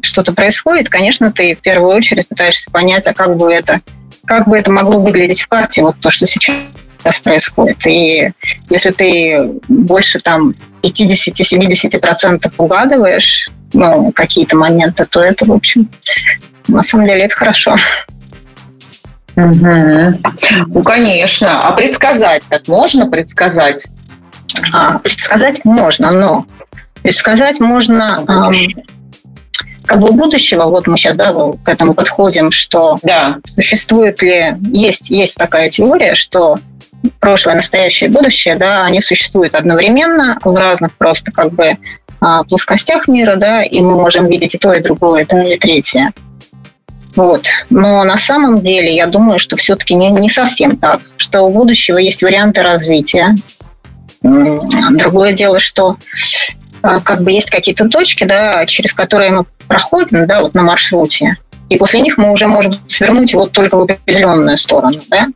что-то 0.01 0.33
происходит, 0.33 0.89
конечно, 0.89 1.31
ты 1.31 1.53
в 1.53 1.61
первую 1.61 1.95
очередь 1.95 2.27
пытаешься 2.27 2.71
понять, 2.71 3.05
а 3.05 3.13
как 3.13 3.37
бы 3.37 3.53
это, 3.53 3.81
как 4.25 4.47
бы 4.47 4.57
это 4.57 4.71
могло 4.71 4.99
выглядеть 4.99 5.41
в 5.41 5.47
карте, 5.47 5.83
вот 5.83 5.95
то, 5.99 6.09
что 6.09 6.25
сейчас 6.25 6.55
сейчас 6.99 7.19
происходит. 7.19 7.85
И 7.85 8.31
если 8.69 8.91
ты 8.91 9.51
больше 9.67 10.19
там 10.19 10.53
50-70% 10.83 12.51
угадываешь 12.57 13.49
ну, 13.73 14.11
какие-то 14.11 14.57
моменты, 14.57 15.05
то 15.05 15.19
это, 15.19 15.45
в 15.45 15.51
общем, 15.51 15.89
на 16.67 16.83
самом 16.83 17.07
деле 17.07 17.23
это 17.23 17.35
хорошо. 17.35 17.75
Угу. 19.35 20.19
Ну, 20.67 20.83
конечно. 20.83 21.67
А 21.67 21.71
предсказать 21.73 22.43
так 22.49 22.67
можно 22.67 23.07
предсказать? 23.07 23.85
А, 24.73 24.97
предсказать 24.99 25.63
можно, 25.63 26.11
но 26.11 26.45
предсказать 27.03 27.59
можно 27.59 28.23
эм, 28.27 28.53
как 29.85 29.99
бы 29.99 30.11
будущего. 30.11 30.63
Вот 30.63 30.87
мы 30.87 30.97
сейчас 30.97 31.15
да, 31.15 31.33
к 31.33 31.67
этому 31.67 31.93
подходим, 31.93 32.51
что 32.51 32.97
да. 33.03 33.37
существует 33.43 34.21
ли, 34.21 34.53
есть, 34.73 35.09
есть 35.09 35.37
такая 35.37 35.69
теория, 35.69 36.15
что 36.15 36.57
прошлое, 37.19 37.55
настоящее 37.55 38.09
и 38.09 38.13
будущее, 38.13 38.55
да, 38.55 38.83
они 38.83 39.01
существуют 39.01 39.55
одновременно 39.55 40.37
в 40.43 40.53
разных 40.55 40.93
просто 40.93 41.31
как 41.31 41.53
бы 41.53 41.77
а, 42.19 42.43
плоскостях 42.43 43.07
мира, 43.07 43.35
да, 43.35 43.63
и 43.63 43.81
мы 43.81 43.95
можем 43.95 44.27
видеть 44.27 44.55
и 44.55 44.57
то, 44.57 44.73
и 44.73 44.81
другое, 44.81 45.25
да, 45.29 45.43
и 45.43 45.57
третье. 45.57 46.13
Вот. 47.15 47.47
Но 47.69 48.03
на 48.03 48.17
самом 48.17 48.61
деле 48.61 48.95
я 48.95 49.07
думаю, 49.07 49.39
что 49.39 49.57
все-таки 49.57 49.95
не, 49.95 50.09
не 50.11 50.29
совсем 50.29 50.77
так, 50.77 51.01
что 51.17 51.41
у 51.41 51.49
будущего 51.51 51.97
есть 51.97 52.21
варианты 52.21 52.61
развития. 52.61 53.35
Другое 54.21 55.33
дело, 55.33 55.59
что 55.59 55.97
а, 56.81 56.99
как 56.99 57.23
бы 57.23 57.31
есть 57.31 57.49
какие-то 57.49 57.89
точки, 57.89 58.23
да, 58.23 58.65
через 58.65 58.93
которые 58.93 59.31
мы 59.31 59.45
проходим, 59.67 60.27
да, 60.27 60.41
вот 60.41 60.53
на 60.53 60.63
маршруте, 60.63 61.37
и 61.69 61.77
после 61.77 62.01
них 62.01 62.17
мы 62.17 62.31
уже 62.31 62.47
можем 62.47 62.73
свернуть 62.87 63.33
вот 63.33 63.51
только 63.51 63.75
в 63.75 63.81
определенную 63.81 64.57
сторону, 64.57 64.99
да. 65.09 65.27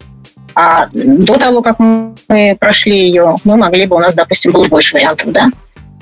А 0.56 0.88
до 0.94 1.38
того, 1.38 1.62
как 1.62 1.80
мы 1.80 2.58
прошли 2.60 2.98
ее, 2.98 3.36
мы 3.44 3.58
могли 3.58 3.88
бы, 3.88 3.96
у 3.96 4.00
нас, 4.00 4.14
допустим, 4.14 4.52
было 4.52 4.68
больше 4.68 4.96
вариантов, 4.96 5.32
да? 5.32 5.48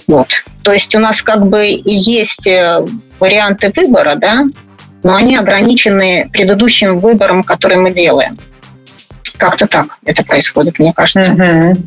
Вот. 0.08 0.44
То 0.63 0.74
есть 0.74 0.96
у 0.96 1.00
нас 1.00 1.22
как 1.22 1.46
бы 1.46 1.65
есть 1.86 2.48
э, 2.48 2.84
варианты 3.20 3.72
выбора, 3.75 4.15
да, 4.15 4.46
но 5.03 5.15
они 5.15 5.38
ограничены 5.38 6.29
предыдущим 6.34 7.00
выбором, 7.00 7.44
который 7.44 7.77
мы 7.77 7.91
делаем. 7.91 8.36
Как-то 9.38 9.68
так 9.68 9.98
это 10.03 10.24
происходит, 10.24 10.79
мне 10.79 10.94
кажется. 10.94 11.32
Угу. 11.32 11.77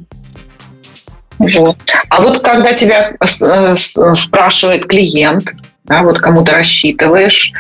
Вот. 1.59 1.77
А 2.09 2.21
вот 2.21 2.45
когда 2.45 2.73
тебя 2.73 3.15
э, 3.21 3.77
спрашивает 3.77 4.87
клиент, 4.87 5.53
да, 5.85 6.03
вот 6.03 6.19
кому 6.19 6.45
ты 6.45 6.53
рассчитываешь, 6.53 7.53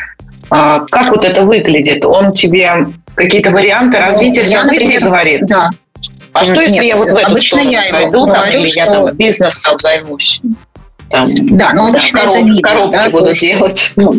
а, 0.50 0.80
как 0.90 1.08
вот 1.08 1.24
это 1.24 1.44
выглядит? 1.44 2.04
Он 2.04 2.32
тебе 2.32 2.86
какие-то 3.14 3.50
варианты 3.50 3.98
ну, 3.98 4.06
развития 4.06 4.42
я, 4.42 4.64
например, 4.64 5.04
говорит? 5.04 5.46
Да. 5.46 5.70
А 6.32 6.44
что, 6.44 6.62
если 6.62 6.76
Нет, 6.76 6.84
я 6.84 6.96
вот 6.96 7.10
в 7.10 7.14
эту 7.14 7.26
обычно 7.30 7.58
я 7.58 7.82
пойду, 7.90 8.26
там, 8.26 8.36
говорю, 8.36 8.60
или 8.60 8.70
что... 8.70 8.80
я 8.80 8.86
там 8.86 9.14
бизнесом 9.14 9.78
займусь? 9.78 10.40
Там, 11.10 11.26
да, 11.58 11.74
но 11.74 11.88
обычно 11.88 12.20
короб, 12.20 12.36
это 12.36 12.44
видно. 12.44 12.62
Коробки 12.62 12.96
да, 12.96 13.10
буду 13.10 13.28
есть, 13.28 13.40
делать. 13.42 13.92
Ну, 13.96 14.14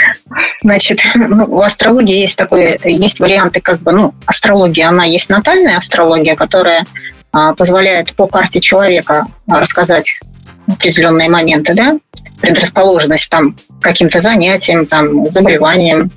значит, 0.62 1.00
ну, 1.14 1.46
в 1.46 1.62
астрологии 1.62 2.16
есть 2.16 2.36
такой, 2.36 2.78
есть 2.82 3.20
варианты, 3.20 3.60
как 3.60 3.80
бы, 3.80 3.92
ну, 3.92 4.14
астрология, 4.26 4.88
она 4.88 5.04
есть 5.04 5.28
натальная 5.28 5.76
астрология, 5.76 6.34
которая 6.34 6.84
а, 7.32 7.54
позволяет 7.54 8.14
по 8.16 8.26
карте 8.26 8.60
человека 8.60 9.26
рассказать 9.46 10.18
определенные 10.66 11.30
моменты, 11.30 11.74
да, 11.74 11.98
предрасположенность 12.40 13.30
там 13.30 13.56
каким-то 13.80 14.18
занятиям, 14.18 14.86
там, 14.86 15.30
заболеваниям, 15.30 16.10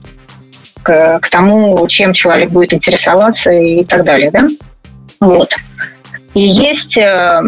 к, 0.84 1.20
к 1.20 1.30
тому, 1.30 1.86
чем 1.88 2.14
человек 2.14 2.50
будет 2.50 2.74
интересоваться 2.74 3.52
и 3.52 3.84
так 3.84 4.04
далее, 4.04 4.32
да? 4.32 4.48
Вот. 5.20 5.56
И 6.34 6.40
есть 6.40 6.98
э, 6.98 7.42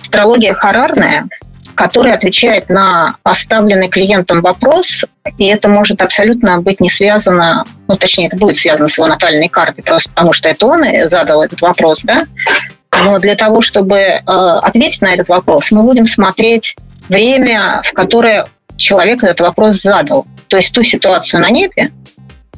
астрология 0.00 0.54
харарная, 0.54 1.28
которая 1.74 2.14
отвечает 2.14 2.68
на 2.68 3.16
поставленный 3.22 3.88
клиентом 3.88 4.40
вопрос, 4.40 5.04
и 5.38 5.46
это 5.46 5.68
может 5.68 6.02
абсолютно 6.02 6.60
быть 6.60 6.80
не 6.80 6.90
связано, 6.90 7.64
ну, 7.88 7.96
точнее, 7.96 8.26
это 8.26 8.36
будет 8.36 8.56
связано 8.56 8.88
с 8.88 8.98
его 8.98 9.06
натальной 9.06 9.48
картой, 9.48 9.84
просто 9.84 10.10
потому 10.10 10.32
что 10.32 10.48
это 10.48 10.66
он 10.66 10.84
и 10.84 11.04
задал 11.04 11.42
этот 11.42 11.60
вопрос, 11.60 12.02
да? 12.02 12.26
Но 13.04 13.18
для 13.18 13.34
того, 13.34 13.62
чтобы 13.62 13.96
э, 13.96 14.20
ответить 14.24 15.00
на 15.02 15.14
этот 15.14 15.28
вопрос, 15.28 15.70
мы 15.70 15.82
будем 15.82 16.06
смотреть 16.06 16.76
время, 17.08 17.82
в 17.84 17.92
которое 17.92 18.46
человек 18.76 19.22
этот 19.24 19.40
вопрос 19.40 19.80
задал. 19.80 20.26
То 20.48 20.58
есть 20.58 20.74
ту 20.74 20.82
ситуацию 20.82 21.40
на 21.40 21.50
небе, 21.50 21.90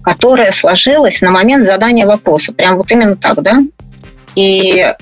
которая 0.04 0.52
сложилась 0.52 1.20
на 1.22 1.30
момент 1.30 1.66
задания 1.66 2.06
вопроса. 2.06 2.52
Прям 2.52 2.76
вот 2.76 2.90
именно 2.92 3.16
так, 3.16 3.42
да? 3.42 3.62
И 4.34 4.92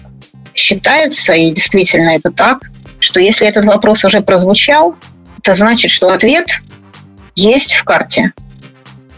считается, 0.54 1.32
и 1.32 1.50
действительно 1.50 2.10
это 2.10 2.30
так, 2.30 2.60
что 3.00 3.20
если 3.20 3.46
этот 3.46 3.64
вопрос 3.64 4.04
уже 4.04 4.20
прозвучал, 4.20 4.94
это 5.38 5.54
значит, 5.54 5.90
что 5.90 6.12
ответ 6.12 6.46
есть 7.34 7.74
в 7.74 7.84
карте. 7.84 8.32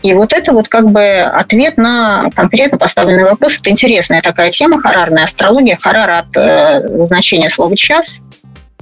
И 0.02 0.12
вот 0.12 0.32
это 0.32 0.52
вот 0.52 0.68
как 0.68 0.90
бы 0.90 1.20
ответ 1.20 1.76
на 1.76 2.30
конкретно 2.34 2.76
поставленный 2.78 3.24
вопрос. 3.24 3.58
Это 3.58 3.70
интересная 3.70 4.20
такая 4.20 4.50
тема, 4.50 4.80
харарная 4.80 5.24
астрология. 5.24 5.78
Харар 5.80 6.10
от 6.10 6.36
э, 6.36 7.06
значения 7.06 7.48
слова 7.48 7.74
«час». 7.74 8.20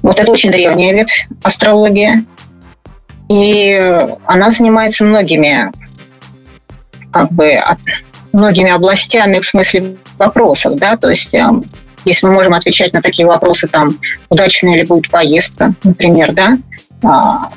Вот 0.02 0.18
это 0.18 0.32
очень 0.32 0.50
древняя 0.50 0.92
ветвь 0.92 1.28
астрологии. 1.44 2.24
И 3.28 4.06
она 4.26 4.50
занимается 4.50 5.04
многими 5.04 5.70
как 7.12 7.30
бы 7.32 7.60
многими 8.32 8.70
областями 8.70 9.40
в 9.40 9.44
смысле 9.44 9.96
вопросов, 10.18 10.76
да, 10.76 10.96
то 10.96 11.10
есть 11.10 11.34
э, 11.34 11.44
если 12.04 12.26
мы 12.26 12.32
можем 12.32 12.54
отвечать 12.54 12.92
на 12.92 13.02
такие 13.02 13.26
вопросы, 13.26 13.68
там, 13.68 13.98
удачная 14.28 14.76
ли 14.76 14.84
будет 14.84 15.10
поездка, 15.10 15.74
например, 15.84 16.32
да, 16.32 16.58
а, 17.04 17.48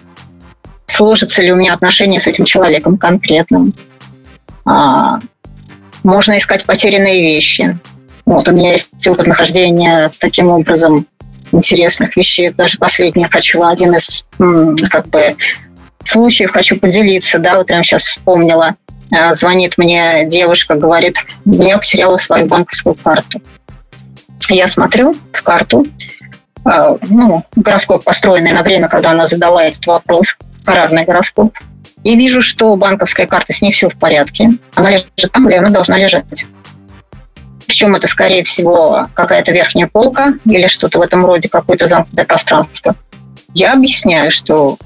сложится 0.88 1.42
ли 1.42 1.52
у 1.52 1.56
меня 1.56 1.74
отношения 1.74 2.20
с 2.20 2.28
этим 2.28 2.46
человеком 2.46 2.98
конкретным. 2.98 3.74
А, 4.66 5.20
можно 6.04 6.38
искать 6.38 6.66
потерянные 6.66 7.22
вещи. 7.22 7.80
Вот 8.26 8.48
у 8.48 8.52
меня 8.52 8.74
есть 8.74 8.92
опыт 9.08 9.28
нахождения 9.28 10.12
таким 10.20 10.48
образом 10.48 11.08
интересных 11.52 12.16
вещей. 12.16 12.50
Даже 12.50 12.78
последний 12.78 13.26
хочу 13.26 13.64
один 13.64 13.96
из 13.96 14.26
как 14.90 15.08
бы 15.10 15.36
случаев 16.04 16.52
хочу 16.52 16.78
поделиться, 16.80 17.40
да, 17.40 17.58
вот 17.58 17.68
прямо 17.68 17.84
сейчас 17.84 18.04
вспомнила. 18.04 18.76
А, 19.12 19.34
звонит 19.34 19.78
мне 19.78 20.26
девушка, 20.26 20.76
говорит, 20.76 21.26
я 21.46 21.78
потеряла 21.78 22.18
свою 22.18 22.48
банковскую 22.48 22.96
карту. 22.96 23.42
Я 24.50 24.68
смотрю 24.68 25.16
в 25.32 25.44
карту, 25.44 25.86
а, 26.64 26.98
ну, 27.08 27.44
гороскоп, 27.56 28.04
построенный 28.04 28.52
на 28.52 28.64
время, 28.64 28.88
когда 28.88 29.12
она 29.12 29.28
задала 29.28 29.64
этот 29.64 29.86
вопрос, 29.88 30.38
парадный 30.66 31.06
гороскоп, 31.06 31.56
и 32.04 32.16
вижу, 32.16 32.42
что 32.42 32.76
банковская 32.76 33.28
карта 33.28 33.54
с 33.54 33.62
ней 33.62 33.72
все 33.72 33.90
в 33.90 33.96
порядке. 33.96 34.50
Она 34.76 34.92
лежит 34.92 35.32
там, 35.32 35.48
где 35.48 35.58
она 35.58 35.70
должна 35.70 35.98
лежать. 35.98 36.46
Причем 37.66 37.96
это, 37.96 38.08
скорее 38.08 38.44
всего, 38.44 39.08
какая-то 39.14 39.52
верхняя 39.52 39.88
полка 39.88 40.36
или 40.46 40.68
что-то 40.68 41.00
в 41.00 41.02
этом 41.02 41.26
роде, 41.26 41.50
какое-то 41.50 41.88
замкнутое 41.88 42.26
пространство. 42.26 42.96
Я 43.54 43.74
объясняю, 43.74 44.32
что 44.32 44.78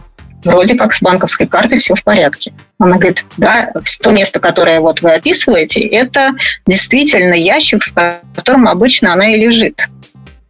вроде 0.46 0.76
как 0.76 0.94
с 0.94 1.02
банковской 1.02 1.48
картой 1.48 1.80
все 1.80 1.96
в 1.96 2.04
порядке. 2.04 2.54
Она 2.80 2.98
говорит, 2.98 3.26
да, 3.38 3.72
то 4.02 4.12
место, 4.12 4.40
которое 4.40 4.80
вот 4.80 5.02
вы 5.02 5.12
описываете, 5.12 5.82
это 5.82 6.32
действительно 6.66 7.34
ящик, 7.34 7.84
в 7.84 7.94
котором 8.36 8.68
обычно 8.68 9.14
она 9.14 9.34
и 9.34 9.38
лежит. 9.38 9.88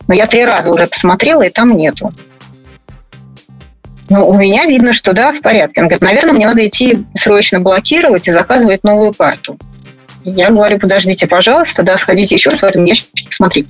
Но 0.07 0.13
я 0.13 0.27
три 0.27 0.45
раза 0.45 0.71
уже 0.71 0.87
посмотрела, 0.87 1.43
и 1.43 1.49
там 1.49 1.75
нету. 1.75 2.11
Ну, 4.09 4.27
у 4.27 4.35
меня 4.35 4.65
видно, 4.65 4.91
что 4.93 5.13
да, 5.13 5.31
в 5.31 5.41
порядке. 5.41 5.81
Он 5.81 5.87
говорит, 5.87 6.01
наверное, 6.01 6.33
мне 6.33 6.47
надо 6.47 6.67
идти 6.67 7.05
срочно 7.15 7.59
блокировать 7.59 8.27
и 8.27 8.31
заказывать 8.31 8.83
новую 8.83 9.13
карту. 9.13 9.57
Я 10.23 10.49
говорю, 10.49 10.79
подождите, 10.79 11.27
пожалуйста, 11.27 11.83
да, 11.83 11.95
сходите 11.97 12.35
еще 12.35 12.49
раз 12.49 12.61
в 12.61 12.65
этом 12.65 12.85
ящике, 12.85 13.11
посмотрите. 13.27 13.69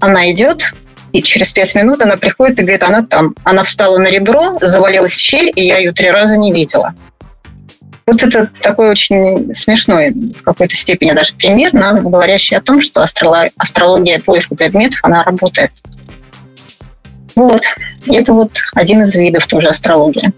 Она 0.00 0.30
идет, 0.30 0.74
и 1.16 1.22
через 1.22 1.50
пять 1.52 1.74
минут 1.74 2.02
она 2.02 2.18
приходит 2.18 2.58
и 2.58 2.62
говорит, 2.62 2.82
она 2.82 3.02
там. 3.02 3.34
Она 3.42 3.64
встала 3.64 3.96
на 3.96 4.08
ребро, 4.08 4.58
завалилась 4.60 5.12
в 5.12 5.18
щель, 5.18 5.50
и 5.54 5.66
я 5.66 5.78
ее 5.78 5.92
три 5.92 6.10
раза 6.10 6.36
не 6.36 6.52
видела. 6.52 6.94
Вот 8.06 8.22
это 8.22 8.50
такой 8.60 8.90
очень 8.90 9.54
смешной 9.54 10.10
в 10.10 10.42
какой-то 10.42 10.76
степени 10.76 11.12
даже 11.12 11.32
пример, 11.34 11.72
нам 11.72 12.08
говорящий 12.08 12.56
о 12.56 12.60
том, 12.60 12.82
что 12.82 13.02
астрология 13.02 14.20
поиска 14.20 14.54
предметов, 14.54 15.00
она 15.02 15.24
работает. 15.24 15.72
Вот. 17.34 17.62
Это 18.06 18.32
вот 18.34 18.52
один 18.74 19.02
из 19.02 19.16
видов 19.16 19.46
тоже 19.46 19.68
астрологии. 19.68 20.32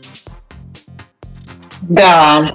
Да. 1.82 2.52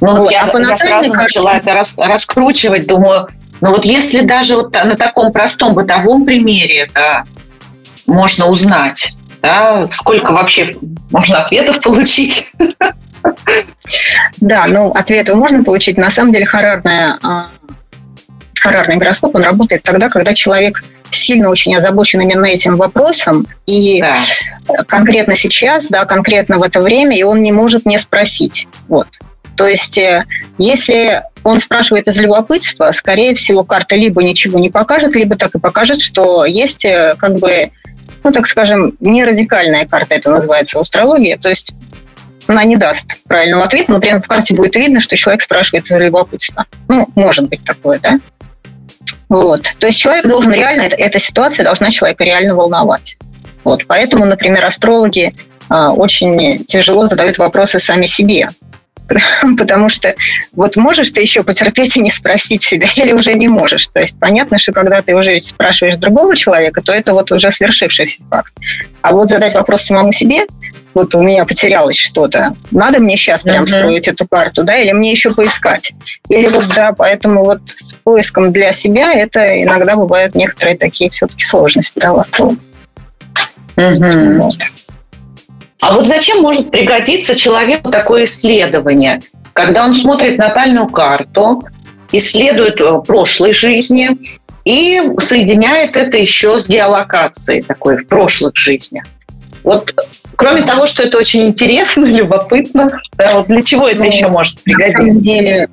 Ну, 0.00 0.16
вот, 0.16 0.30
я, 0.30 0.44
а 0.44 0.58
я 0.58 0.78
сразу 0.78 1.12
карте... 1.12 1.38
начала 1.38 1.56
это 1.56 1.72
рас, 1.72 1.96
раскручивать, 1.96 2.86
думаю, 2.86 3.28
ну 3.60 3.70
вот 3.70 3.84
если 3.84 4.20
даже 4.20 4.56
вот 4.56 4.72
на 4.72 4.96
таком 4.96 5.32
простом 5.32 5.74
бытовом 5.74 6.24
примере 6.24 6.80
это 6.82 7.24
можно 8.06 8.46
узнать, 8.46 9.14
да, 9.42 9.88
сколько 9.90 10.32
вообще 10.32 10.74
можно 11.10 11.42
ответов 11.42 11.80
получить? 11.82 12.50
Да, 14.38 14.66
ну, 14.66 14.90
ответы 14.90 15.34
можно 15.34 15.64
получить. 15.64 15.96
На 15.96 16.10
самом 16.10 16.32
деле 16.32 16.46
харарная, 16.46 17.18
а, 17.22 17.48
харарный 18.58 18.96
гороскоп, 18.96 19.34
он 19.34 19.42
работает 19.42 19.82
тогда, 19.82 20.08
когда 20.08 20.34
человек 20.34 20.82
сильно 21.10 21.48
очень 21.48 21.74
озабочен 21.74 22.20
именно 22.20 22.44
этим 22.44 22.76
вопросом, 22.76 23.46
и 23.66 24.00
да. 24.00 24.16
конкретно 24.86 25.34
сейчас, 25.34 25.88
да, 25.88 26.04
конкретно 26.04 26.58
в 26.58 26.62
это 26.62 26.80
время, 26.80 27.16
и 27.16 27.22
он 27.22 27.42
не 27.42 27.52
может 27.52 27.86
не 27.86 27.98
спросить. 27.98 28.68
Вот. 28.88 29.08
То 29.56 29.66
есть, 29.66 29.98
э, 29.98 30.24
если 30.58 31.22
он 31.44 31.60
спрашивает 31.60 32.08
из 32.08 32.18
любопытства, 32.18 32.90
скорее 32.92 33.34
всего, 33.34 33.64
карта 33.64 33.96
либо 33.96 34.22
ничего 34.22 34.58
не 34.58 34.70
покажет, 34.70 35.14
либо 35.14 35.36
так 35.36 35.54
и 35.54 35.58
покажет, 35.58 36.00
что 36.00 36.44
есть 36.44 36.84
э, 36.84 37.14
как 37.18 37.38
бы, 37.38 37.70
ну, 38.24 38.32
так 38.32 38.46
скажем, 38.46 38.94
не 39.00 39.24
радикальная 39.24 39.86
карта, 39.86 40.14
это 40.14 40.30
называется 40.30 40.78
в 40.78 40.80
астрологии. 40.80 41.36
То 41.36 41.48
есть 41.48 41.72
она 42.46 42.64
не 42.64 42.76
даст 42.76 43.18
правильного 43.24 43.64
ответа, 43.64 43.92
но 43.92 44.00
прямо 44.00 44.20
в 44.20 44.26
карте 44.26 44.54
будет 44.54 44.74
видно, 44.76 45.00
что 45.00 45.16
человек 45.16 45.42
спрашивает 45.42 45.86
из 45.86 46.00
любопытства. 46.00 46.66
Ну, 46.88 47.08
может 47.14 47.48
быть 47.48 47.62
такое, 47.64 47.98
да? 47.98 48.18
Вот. 49.28 49.74
То 49.78 49.86
есть 49.86 49.98
человек 49.98 50.26
должен 50.26 50.52
реально, 50.52 50.82
эта 50.82 51.18
ситуация 51.18 51.64
должна 51.64 51.90
человека 51.90 52.24
реально 52.24 52.54
волновать. 52.54 53.18
Вот. 53.64 53.86
Поэтому, 53.86 54.24
например, 54.24 54.64
астрологи 54.64 55.32
а, 55.68 55.92
очень 55.92 56.64
тяжело 56.64 57.06
задают 57.06 57.38
вопросы 57.38 57.78
сами 57.78 58.06
себе. 58.06 58.48
Потому 59.58 59.88
что 59.88 60.14
вот 60.52 60.76
можешь 60.76 61.10
ты 61.10 61.20
еще 61.20 61.42
потерпеть 61.42 61.96
и 61.96 62.00
не 62.00 62.10
спросить 62.10 62.62
себя, 62.62 62.88
или 62.96 63.12
уже 63.12 63.34
не 63.34 63.48
можешь. 63.48 63.88
То 63.88 64.00
есть 64.00 64.18
понятно, 64.18 64.58
что 64.58 64.72
когда 64.72 65.02
ты 65.02 65.14
уже 65.14 65.40
спрашиваешь 65.42 65.96
другого 65.96 66.36
человека, 66.36 66.82
то 66.82 66.92
это 66.92 67.12
вот 67.12 67.32
уже 67.32 67.50
свершившийся 67.50 68.22
факт. 68.28 68.54
А 69.02 69.12
вот 69.12 69.30
задать 69.30 69.54
вопрос 69.54 69.82
самому 69.82 70.12
себе, 70.12 70.46
вот 70.94 71.14
у 71.14 71.22
меня 71.22 71.44
потерялось 71.44 71.96
что-то. 71.96 72.52
Надо 72.70 72.98
мне 72.98 73.16
сейчас 73.16 73.44
прям 73.44 73.64
uh-huh. 73.64 73.78
строить 73.78 74.08
эту 74.08 74.26
карту, 74.26 74.64
да, 74.64 74.76
или 74.76 74.92
мне 74.92 75.12
еще 75.12 75.32
поискать? 75.32 75.92
Или 76.28 76.48
вот, 76.48 76.64
да, 76.74 76.92
поэтому 76.92 77.44
вот 77.44 77.60
с 77.66 77.94
поиском 77.94 78.50
для 78.50 78.72
себя 78.72 79.12
это 79.12 79.62
иногда 79.62 79.96
бывают 79.96 80.34
некоторые 80.34 80.76
такие 80.76 81.10
все-таки 81.10 81.44
сложности, 81.44 82.00
да, 82.00 82.12
в 82.12 82.18
астрологии. 82.18 82.58
Uh-huh. 83.76 84.38
Вот. 84.40 84.58
А 85.80 85.94
вот 85.94 86.08
зачем 86.08 86.42
может 86.42 86.70
пригодиться 86.70 87.36
человеку 87.36 87.90
такое 87.90 88.24
исследование, 88.24 89.20
когда 89.52 89.84
он 89.84 89.94
смотрит 89.94 90.38
натальную 90.38 90.88
карту, 90.88 91.62
исследует 92.10 92.80
э, 92.80 93.00
прошлой 93.06 93.52
жизни 93.52 94.10
и 94.64 95.00
соединяет 95.20 95.96
это 95.96 96.16
еще 96.16 96.58
с 96.58 96.68
геолокацией 96.68 97.62
такой 97.62 97.98
в 97.98 98.08
прошлых 98.08 98.56
жизнях? 98.56 99.04
Вот 99.62 99.94
кроме 100.34 100.62
того, 100.62 100.86
что 100.86 101.04
это 101.04 101.18
очень 101.18 101.46
интересно, 101.46 102.04
любопытно, 102.06 103.00
да, 103.16 103.34
вот 103.34 103.46
для 103.46 103.62
чего 103.62 103.88
это 103.88 104.00
ну, 104.00 104.06
еще 104.06 104.28
может 104.28 104.60
пригодиться? 104.60 105.02
На 105.02 105.06
самом 105.06 105.20
деле, 105.20 105.68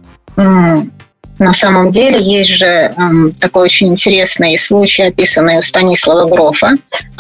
на 1.40 1.54
самом 1.54 1.92
деле 1.92 2.18
есть 2.20 2.50
же 2.50 2.66
эм, 2.66 3.32
такой 3.34 3.64
очень 3.64 3.88
интересный 3.88 4.58
случай, 4.58 5.04
описанный 5.04 5.58
у 5.58 5.62
Станислава 5.62 6.30
Грофа, 6.30 6.74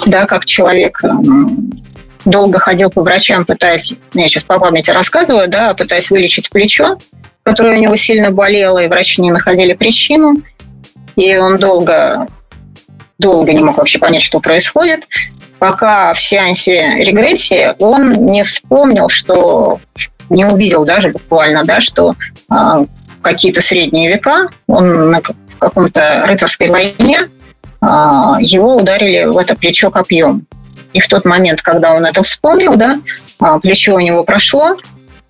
да, 0.05 0.25
как 0.25 0.45
человек 0.45 1.03
эм, 1.03 1.71
долго 2.25 2.59
ходил 2.59 2.89
по 2.89 3.01
врачам, 3.01 3.45
пытаясь, 3.45 3.93
ну, 4.13 4.21
я 4.21 4.27
сейчас 4.27 4.43
по 4.43 4.59
памяти 4.59 4.91
рассказываю, 4.91 5.47
да, 5.47 5.73
пытаясь 5.73 6.09
вылечить 6.09 6.49
плечо, 6.49 6.97
которое 7.43 7.77
у 7.77 7.81
него 7.81 7.95
сильно 7.95 8.31
болело, 8.31 8.79
и 8.79 8.87
врачи 8.87 9.21
не 9.21 9.31
находили 9.31 9.73
причину. 9.73 10.35
И 11.15 11.37
он 11.37 11.59
долго, 11.59 12.27
долго 13.19 13.53
не 13.53 13.63
мог 13.63 13.77
вообще 13.77 13.99
понять, 13.99 14.23
что 14.23 14.39
происходит, 14.39 15.07
пока 15.59 16.13
в 16.13 16.19
сеансе 16.19 16.95
регрессии 16.97 17.73
он 17.79 18.25
не 18.25 18.43
вспомнил, 18.43 19.07
что 19.09 19.79
не 20.29 20.45
увидел 20.45 20.85
даже 20.85 21.09
буквально, 21.09 21.63
да, 21.63 21.79
что 21.79 22.15
э, 22.51 22.85
какие-то 23.21 23.61
средние 23.61 24.09
века, 24.09 24.49
он 24.67 25.11
на 25.11 25.21
каком-то 25.59 26.23
рыцарской 26.25 26.69
войне, 26.69 27.29
э, 27.81 27.85
его 28.41 28.75
ударили 28.75 29.25
в 29.25 29.37
это 29.37 29.55
плечо 29.55 29.91
копьем. 29.91 30.45
И 30.95 31.01
в 31.01 31.09
тот 31.09 31.25
момент, 31.25 31.61
когда 31.61 31.93
он 31.93 32.05
это 32.05 32.23
вспомнил, 32.23 32.77
да, 32.77 33.01
а, 33.39 33.59
плечо 33.59 33.95
у 33.95 33.99
него 33.99 34.23
прошло, 34.23 34.77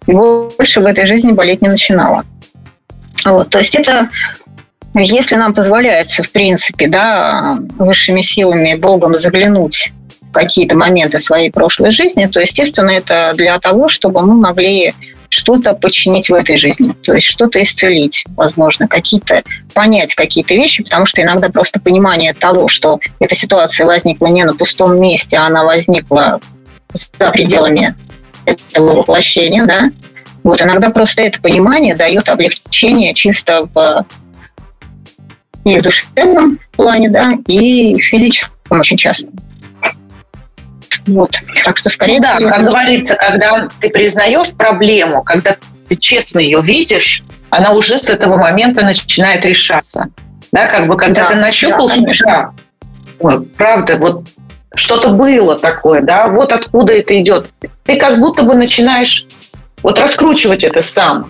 и 0.05 0.13
больше 0.13 0.79
в 0.79 0.85
этой 0.85 1.07
жизни 1.07 1.31
болеть 1.31 1.63
не 1.63 1.69
начинало. 1.69 2.23
Вот, 3.25 3.49
то 3.49 3.57
есть 3.57 3.73
это, 3.73 4.09
если 4.93 5.33
нам 5.37 5.55
позволяется, 5.55 6.21
в 6.21 6.31
принципе, 6.31 6.87
да, 6.87 7.57
высшими 7.79 8.21
силами, 8.21 8.75
Богом 8.75 9.17
заглянуть 9.17 9.91
в 10.21 10.31
какие-то 10.33 10.77
моменты 10.77 11.17
своей 11.17 11.49
прошлой 11.49 11.89
жизни, 11.89 12.27
то, 12.27 12.39
естественно, 12.39 12.91
это 12.91 13.33
для 13.35 13.57
того, 13.57 13.87
чтобы 13.87 14.21
мы 14.21 14.35
могли 14.35 14.93
что-то 15.29 15.73
починить 15.73 16.29
в 16.29 16.33
этой 16.33 16.57
жизни, 16.57 16.93
то 17.03 17.13
есть 17.13 17.27
что-то 17.27 17.61
исцелить, 17.61 18.25
возможно, 18.35 18.87
какие-то 18.87 19.43
понять 19.73 20.15
какие-то 20.15 20.53
вещи, 20.53 20.83
потому 20.83 21.05
что 21.05 21.21
иногда 21.21 21.49
просто 21.49 21.79
понимание 21.79 22.33
того, 22.33 22.67
что 22.67 22.99
эта 23.19 23.35
ситуация 23.35 23.85
возникла 23.85 24.27
не 24.27 24.43
на 24.43 24.53
пустом 24.53 24.99
месте, 24.99 25.37
а 25.37 25.47
она 25.47 25.63
возникла 25.63 26.39
за 26.93 27.29
пределами 27.31 27.95
этого 28.45 28.97
воплощения, 28.97 29.65
да, 29.65 29.89
Вот 30.43 30.61
иногда 30.61 30.91
просто 30.91 31.23
это 31.23 31.41
понимание 31.41 31.95
дает 31.95 32.29
облегчение 32.29 33.13
чисто 33.13 33.67
в 33.73 34.05
и 35.65 35.79
в 35.79 35.81
душевном 35.81 36.59
плане, 36.73 37.09
да, 37.09 37.33
и 37.47 37.95
в 37.99 38.03
физическом 38.03 38.79
очень 38.79 38.97
часто. 38.97 39.27
Вот. 41.07 41.31
Так 41.63 41.77
что, 41.77 41.89
скорее 41.89 42.19
ну, 42.19 42.27
всего... 42.27 42.39
Да, 42.39 42.55
как 42.55 42.65
говорится, 42.65 43.15
когда 43.15 43.67
ты 43.79 43.89
признаешь 43.89 44.53
проблему, 44.53 45.23
когда 45.23 45.57
ты 45.87 45.95
честно 45.95 46.39
ее 46.39 46.61
видишь, 46.61 47.23
она 47.49 47.71
уже 47.71 47.99
с 47.99 48.09
этого 48.09 48.37
момента 48.37 48.83
начинает 48.83 49.45
решаться. 49.45 50.07
Да, 50.51 50.67
как 50.67 50.87
бы, 50.87 50.97
когда 50.97 51.23
да, 51.23 51.29
ты 51.29 51.35
нащупал, 51.35 51.89
да, 51.89 52.13
что 52.13 52.53
да, 53.19 53.41
правда, 53.57 53.97
вот 53.97 54.25
что-то 54.73 55.09
было 55.09 55.57
такое, 55.57 56.01
да, 56.01 56.27
вот 56.27 56.51
откуда 56.51 56.93
это 56.93 57.19
идет. 57.21 57.49
Ты 57.83 57.97
как 57.97 58.19
будто 58.19 58.43
бы 58.43 58.55
начинаешь 58.55 59.25
вот 59.83 59.99
раскручивать 59.99 60.63
это 60.63 60.81
сам. 60.81 61.29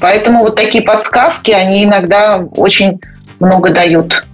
Поэтому 0.00 0.40
вот 0.40 0.56
такие 0.56 0.84
подсказки, 0.84 1.50
они 1.50 1.84
иногда 1.84 2.38
очень 2.56 3.00
много 3.40 3.70
дают, 3.70 4.24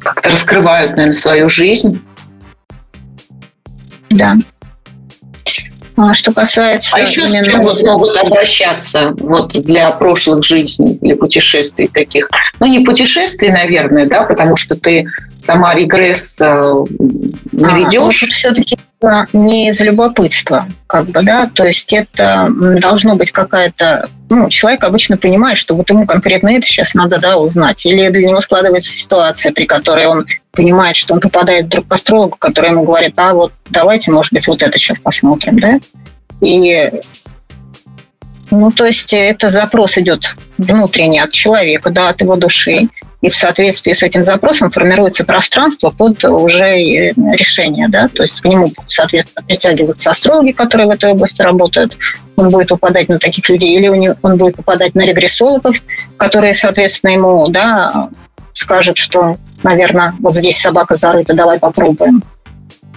как-то 0.00 0.30
раскрывают, 0.30 0.92
наверное, 0.92 1.12
свою 1.12 1.48
жизнь. 1.48 2.02
Да. 4.14 4.36
А 5.96 6.12
что 6.12 6.32
касается... 6.32 6.90
А 6.96 7.00
еще 7.00 7.22
именно... 7.22 7.44
с 7.44 7.46
чем 7.46 7.62
вот 7.62 7.82
могут 7.82 8.16
обращаться 8.16 9.14
вот 9.18 9.52
для 9.52 9.90
прошлых 9.92 10.44
жизней, 10.44 10.98
для 11.00 11.14
путешествий 11.14 11.86
таких? 11.86 12.28
Ну, 12.58 12.66
не 12.66 12.84
путешествий, 12.84 13.50
наверное, 13.50 14.06
да, 14.06 14.24
потому 14.24 14.56
что 14.56 14.74
ты 14.74 15.06
сама 15.40 15.74
регресс 15.74 16.40
э, 16.40 16.84
наведешь. 17.52 18.24
А, 18.24 18.26
все-таки 18.30 18.76
не 19.32 19.68
из 19.68 19.80
любопытства, 19.80 20.66
как 20.86 21.06
бы, 21.06 21.22
да, 21.22 21.50
то 21.52 21.64
есть 21.64 21.92
это 21.92 22.48
должно 22.50 23.16
быть 23.16 23.32
какая-то, 23.32 24.08
ну, 24.30 24.48
человек 24.48 24.84
обычно 24.84 25.16
понимает, 25.16 25.58
что 25.58 25.74
вот 25.74 25.90
ему 25.90 26.06
конкретно 26.06 26.48
это 26.50 26.66
сейчас 26.66 26.94
надо, 26.94 27.18
да, 27.18 27.38
узнать, 27.38 27.84
или 27.86 28.08
для 28.08 28.28
него 28.28 28.40
складывается 28.40 28.92
ситуация, 28.92 29.52
при 29.52 29.66
которой 29.66 30.06
он 30.06 30.26
понимает, 30.52 30.96
что 30.96 31.14
он 31.14 31.20
попадает 31.20 31.66
вдруг 31.66 31.88
к 31.88 31.92
астрологу, 31.92 32.36
который 32.38 32.70
ему 32.70 32.84
говорит, 32.84 33.14
а 33.16 33.34
вот 33.34 33.52
давайте, 33.70 34.10
может 34.10 34.32
быть, 34.32 34.46
вот 34.46 34.62
это 34.62 34.78
сейчас 34.78 34.98
посмотрим, 34.98 35.58
да, 35.58 35.78
и 36.40 36.90
ну, 38.50 38.70
то 38.70 38.86
есть 38.86 39.12
это 39.12 39.50
запрос 39.50 39.98
идет 39.98 40.36
внутренний 40.58 41.18
от 41.18 41.32
человека, 41.32 41.90
да, 41.90 42.10
от 42.10 42.20
его 42.20 42.36
души 42.36 42.88
и 43.24 43.30
в 43.30 43.34
соответствии 43.34 43.94
с 43.94 44.02
этим 44.02 44.22
запросом 44.22 44.70
формируется 44.70 45.24
пространство 45.24 45.88
под 45.88 46.22
уже 46.24 47.12
решение. 47.16 47.88
Да? 47.88 48.08
То 48.08 48.22
есть 48.22 48.38
к 48.42 48.44
нему, 48.44 48.70
соответственно, 48.86 49.46
притягиваются 49.46 50.10
астрологи, 50.10 50.52
которые 50.52 50.86
в 50.86 50.90
этой 50.90 51.12
области 51.12 51.40
работают. 51.40 51.96
Он 52.36 52.50
будет 52.50 52.70
упадать 52.70 53.08
на 53.08 53.18
таких 53.18 53.48
людей, 53.48 53.78
или 53.78 54.14
он 54.20 54.36
будет 54.36 54.56
попадать 54.56 54.94
на 54.94 55.06
регрессологов, 55.06 55.82
которые, 56.18 56.52
соответственно, 56.52 57.12
ему 57.12 57.48
да, 57.48 58.10
скажут, 58.52 58.98
что, 58.98 59.38
наверное, 59.62 60.12
вот 60.20 60.36
здесь 60.36 60.58
собака 60.58 60.94
зарыта, 60.94 61.32
давай 61.32 61.58
попробуем. 61.58 62.22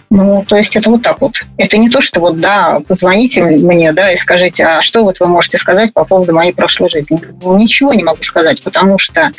Ну, 0.09 0.43
то 0.47 0.57
есть 0.57 0.75
это 0.75 0.89
вот 0.89 1.03
так 1.03 1.21
вот. 1.21 1.45
Это 1.57 1.77
не 1.77 1.89
то, 1.89 2.01
что 2.01 2.19
вот, 2.19 2.39
да, 2.39 2.81
позвоните 2.85 3.43
мне, 3.43 3.93
да, 3.93 4.11
и 4.11 4.17
скажите, 4.17 4.65
а 4.65 4.81
что 4.81 5.03
вот 5.03 5.21
вы 5.21 5.27
можете 5.27 5.57
сказать 5.57 5.93
по 5.93 6.03
поводу 6.03 6.33
моей 6.33 6.53
прошлой 6.53 6.89
жизни? 6.89 7.21
Ничего 7.43 7.93
не 7.93 8.03
могу 8.03 8.23
сказать, 8.23 8.61
потому 8.63 8.97
что 8.97 9.31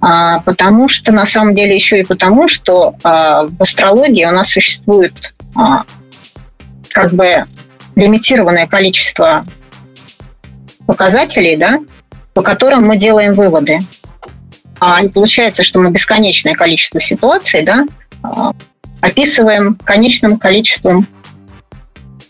потому 0.00 0.88
что, 0.88 1.12
на 1.12 1.26
самом 1.26 1.54
деле, 1.54 1.74
еще 1.74 2.00
и 2.00 2.04
потому, 2.04 2.48
что 2.48 2.94
а, 3.02 3.44
в 3.46 3.60
астрологии 3.60 4.24
у 4.24 4.32
нас 4.32 4.48
существует 4.48 5.34
а, 5.54 5.84
как 6.88 7.12
бы 7.12 7.44
лимитированное 7.96 8.66
количество 8.66 9.44
показателей, 10.86 11.56
да, 11.56 11.80
по 12.32 12.42
которым 12.42 12.86
мы 12.86 12.96
делаем 12.96 13.34
выводы. 13.34 13.80
А 14.80 15.02
получается, 15.08 15.62
что 15.62 15.78
мы 15.80 15.90
бесконечное 15.90 16.54
количество 16.54 17.00
ситуаций 17.00 17.62
да, 17.62 17.84
описываем 19.02 19.74
конечным 19.84 20.38
количеством 20.38 21.06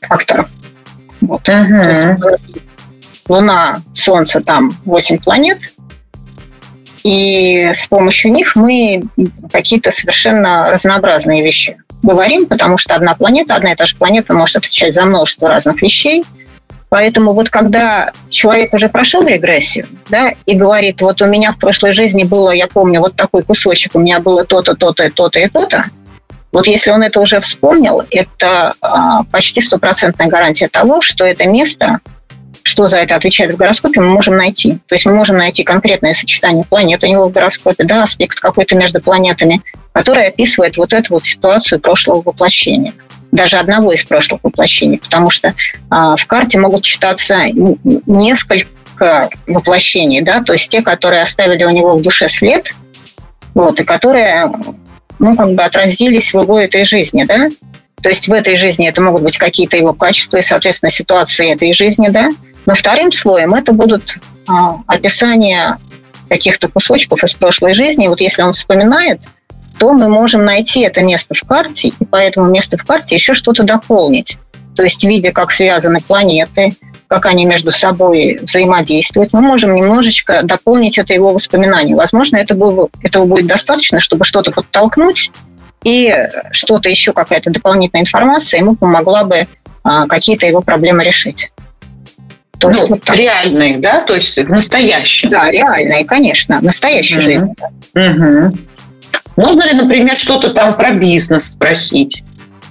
факторов. 0.01 0.51
Вот. 1.21 1.49
Uh-huh. 1.49 1.83
То 1.83 1.89
есть 1.89 2.65
Луна, 3.29 3.81
Солнце, 3.93 4.41
там 4.41 4.77
8 4.85 5.19
планет, 5.19 5.73
и 7.03 7.71
с 7.73 7.87
помощью 7.87 8.33
них 8.33 8.57
мы 8.57 9.03
какие-то 9.53 9.91
совершенно 9.91 10.71
разнообразные 10.71 11.43
вещи 11.43 11.77
говорим, 12.03 12.47
потому 12.47 12.79
что 12.79 12.95
одна 12.95 13.15
планета, 13.15 13.55
одна 13.55 13.73
и 13.73 13.77
та 13.77 13.87
же 13.87 13.97
планета 13.97 14.33
может 14.35 14.57
отвечать 14.57 14.95
за 14.95 15.05
множество 15.05 15.49
разных 15.49 15.83
вещей. 15.83 16.25
Поэтому 16.89 17.35
вот 17.35 17.51
когда 17.51 18.11
человек 18.31 18.75
уже 18.75 18.89
прошел 18.89 19.25
регрессию, 19.25 19.87
да, 20.09 20.33
и 20.45 20.57
говорит, 20.57 21.01
вот 21.03 21.23
у 21.23 21.27
меня 21.27 21.53
в 21.53 21.59
прошлой 21.59 21.93
жизни 21.93 22.25
было, 22.25 22.51
я 22.51 22.67
помню, 22.67 23.01
вот 23.01 23.15
такой 23.15 23.45
кусочек, 23.45 23.95
у 23.95 24.01
меня 24.01 24.19
было 24.19 24.45
то-то, 24.45 24.75
то-то, 24.75 25.09
то-то 25.11 25.39
и 25.39 25.49
то-то, 25.49 25.85
вот 26.53 26.67
если 26.67 26.91
он 26.91 27.03
это 27.03 27.21
уже 27.21 27.39
вспомнил, 27.41 28.03
это 28.11 28.75
а, 28.81 29.23
почти 29.31 29.61
стопроцентная 29.61 30.27
гарантия 30.27 30.69
того, 30.69 31.01
что 31.01 31.25
это 31.25 31.49
место 31.49 32.01
что 32.63 32.87
за 32.87 32.99
это 32.99 33.17
отвечает 33.17 33.53
в 33.53 33.57
гороскопе, 33.57 34.01
мы 34.01 34.11
можем 34.11 34.37
найти. 34.37 34.79
То 34.87 34.95
есть 34.95 35.07
мы 35.07 35.15
можем 35.15 35.37
найти 35.37 35.65
конкретное 35.65 36.13
сочетание 36.13 36.65
планет 36.65 37.03
у 37.03 37.07
него 37.07 37.29
в 37.29 37.33
гороскопе, 37.33 37.85
да, 37.85 38.03
аспект 38.03 38.41
какой-то 38.41 38.77
между 38.77 39.01
планетами, 39.01 39.63
который 39.93 40.29
описывает 40.29 40.77
вот 40.77 40.93
эту 40.93 41.15
вот 41.15 41.25
ситуацию 41.25 41.81
прошлого 41.81 42.23
воплощения. 42.23 42.93
Даже 43.33 43.59
одного 43.59 43.93
из 43.93 44.05
прошлых 44.05 44.43
воплощений, 44.43 44.99
потому 44.99 45.31
что 45.31 45.55
а, 45.89 46.17
в 46.17 46.27
карте 46.27 46.59
могут 46.59 46.83
читаться 46.83 47.45
несколько 48.07 49.31
воплощений, 49.47 50.21
да, 50.21 50.43
то 50.43 50.53
есть 50.53 50.69
те, 50.69 50.83
которые 50.83 51.23
оставили 51.23 51.65
у 51.65 51.71
него 51.71 51.97
в 51.97 52.03
душе 52.03 52.29
след, 52.29 52.75
вот, 53.55 53.81
и 53.81 53.85
которые, 53.85 54.53
ну, 55.19 55.37
как 55.37 55.55
бы 55.55 55.63
отразились 55.63 56.35
в 56.35 56.41
его 56.41 56.59
этой 56.59 56.85
жизни, 56.85 57.25
да, 57.25 57.49
то 58.03 58.09
есть 58.09 58.29
в 58.29 58.33
этой 58.33 58.57
жизни 58.57 58.89
это 58.89 59.03
могут 59.03 59.23
быть 59.23 59.39
какие-то 59.39 59.77
его 59.77 59.93
качества 59.93 60.39
и, 60.39 60.43
соответственно, 60.43 60.91
ситуации 60.91 61.53
этой 61.53 61.73
жизни, 61.73 62.09
да, 62.09 62.31
но 62.67 62.75
вторым 62.75 63.13
слоем 63.13 63.55
это 63.55 63.73
будут 63.73 64.19
а, 64.49 64.77
описания 64.87 65.79
каких-то 66.29 66.69
кусочков 66.69 67.25
из 67.25 67.35
прошлой 67.35 67.75
жизни. 67.75 68.09
Вот 68.09 68.21
если 68.21 68.43
он 68.43 68.53
вспоминает, 68.53 69.21
то 69.79 69.93
мы 69.93 70.09
можем 70.09 70.45
найти 70.45 70.83
это 70.83 71.03
место 71.03 71.35
в 71.35 71.41
карте, 71.47 71.89
и 71.99 72.05
по 72.05 72.17
этому 72.17 72.47
месту 72.47 72.77
в 72.77 72.85
карте 72.85 73.15
еще 73.15 73.35
что-то 73.35 73.63
дополнить. 73.63 74.39
То 74.77 74.83
есть, 74.83 75.03
видя, 75.05 75.33
как 75.33 75.51
связаны 75.51 76.01
планеты, 76.01 76.77
как 77.09 77.27
они 77.27 77.45
между 77.45 77.73
собой 77.73 78.39
взаимодействуют, 78.43 79.33
мы 79.33 79.41
можем 79.41 79.75
немножечко 79.75 80.43
дополнить 80.45 80.97
это 80.99 81.13
его 81.13 81.33
воспоминание. 81.33 81.97
Возможно, 81.97 82.37
это 82.37 82.55
было, 82.55 82.89
этого 83.03 83.25
будет 83.25 83.47
достаточно, 83.47 83.99
чтобы 83.99 84.25
что-то 84.25 84.53
подтолкнуть, 84.53 85.33
и 85.83 86.15
что-то 86.53 86.89
еще, 86.89 87.13
какая-то 87.13 87.51
дополнительная 87.51 88.03
информация 88.03 88.61
ему 88.61 88.77
помогла 88.77 89.25
бы 89.25 89.49
а, 89.83 90.07
какие-то 90.07 90.47
его 90.47 90.61
проблемы 90.61 91.03
решить. 91.03 91.51
То 92.61 92.69
ну, 92.69 92.75
есть 92.75 92.91
вот 92.91 93.11
реальные, 93.11 93.79
да, 93.79 94.01
то 94.01 94.15
есть 94.15 94.37
в 94.37 94.51
настоящем. 94.51 95.31
Да, 95.31 95.51
реальные, 95.51 96.05
конечно, 96.05 96.59
в 96.61 96.63
настоящей 96.63 97.39
угу. 97.39 98.57
Можно 99.37 99.63
ли, 99.63 99.73
например, 99.73 100.19
что-то 100.19 100.51
там 100.51 100.75
про 100.75 100.93
бизнес 100.93 101.53
спросить, 101.53 102.23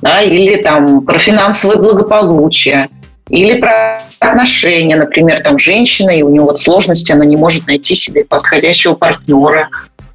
да, 0.04 0.22
или 0.22 0.62
там 0.62 1.02
про 1.02 1.18
финансовое 1.18 1.78
благополучие, 1.78 2.90
или 3.30 3.60
про 3.60 4.04
отношения, 4.20 4.96
например, 4.96 5.42
там 5.42 5.58
женщина, 5.58 6.12
и 6.12 6.22
у 6.22 6.30
нее 6.30 6.42
вот 6.42 6.60
сложности, 6.60 7.12
она 7.12 7.26
не 7.26 7.38
может 7.38 7.66
найти 7.66 7.96
себе 7.96 8.24
подходящего 8.24 8.94
партнера, 8.94 9.70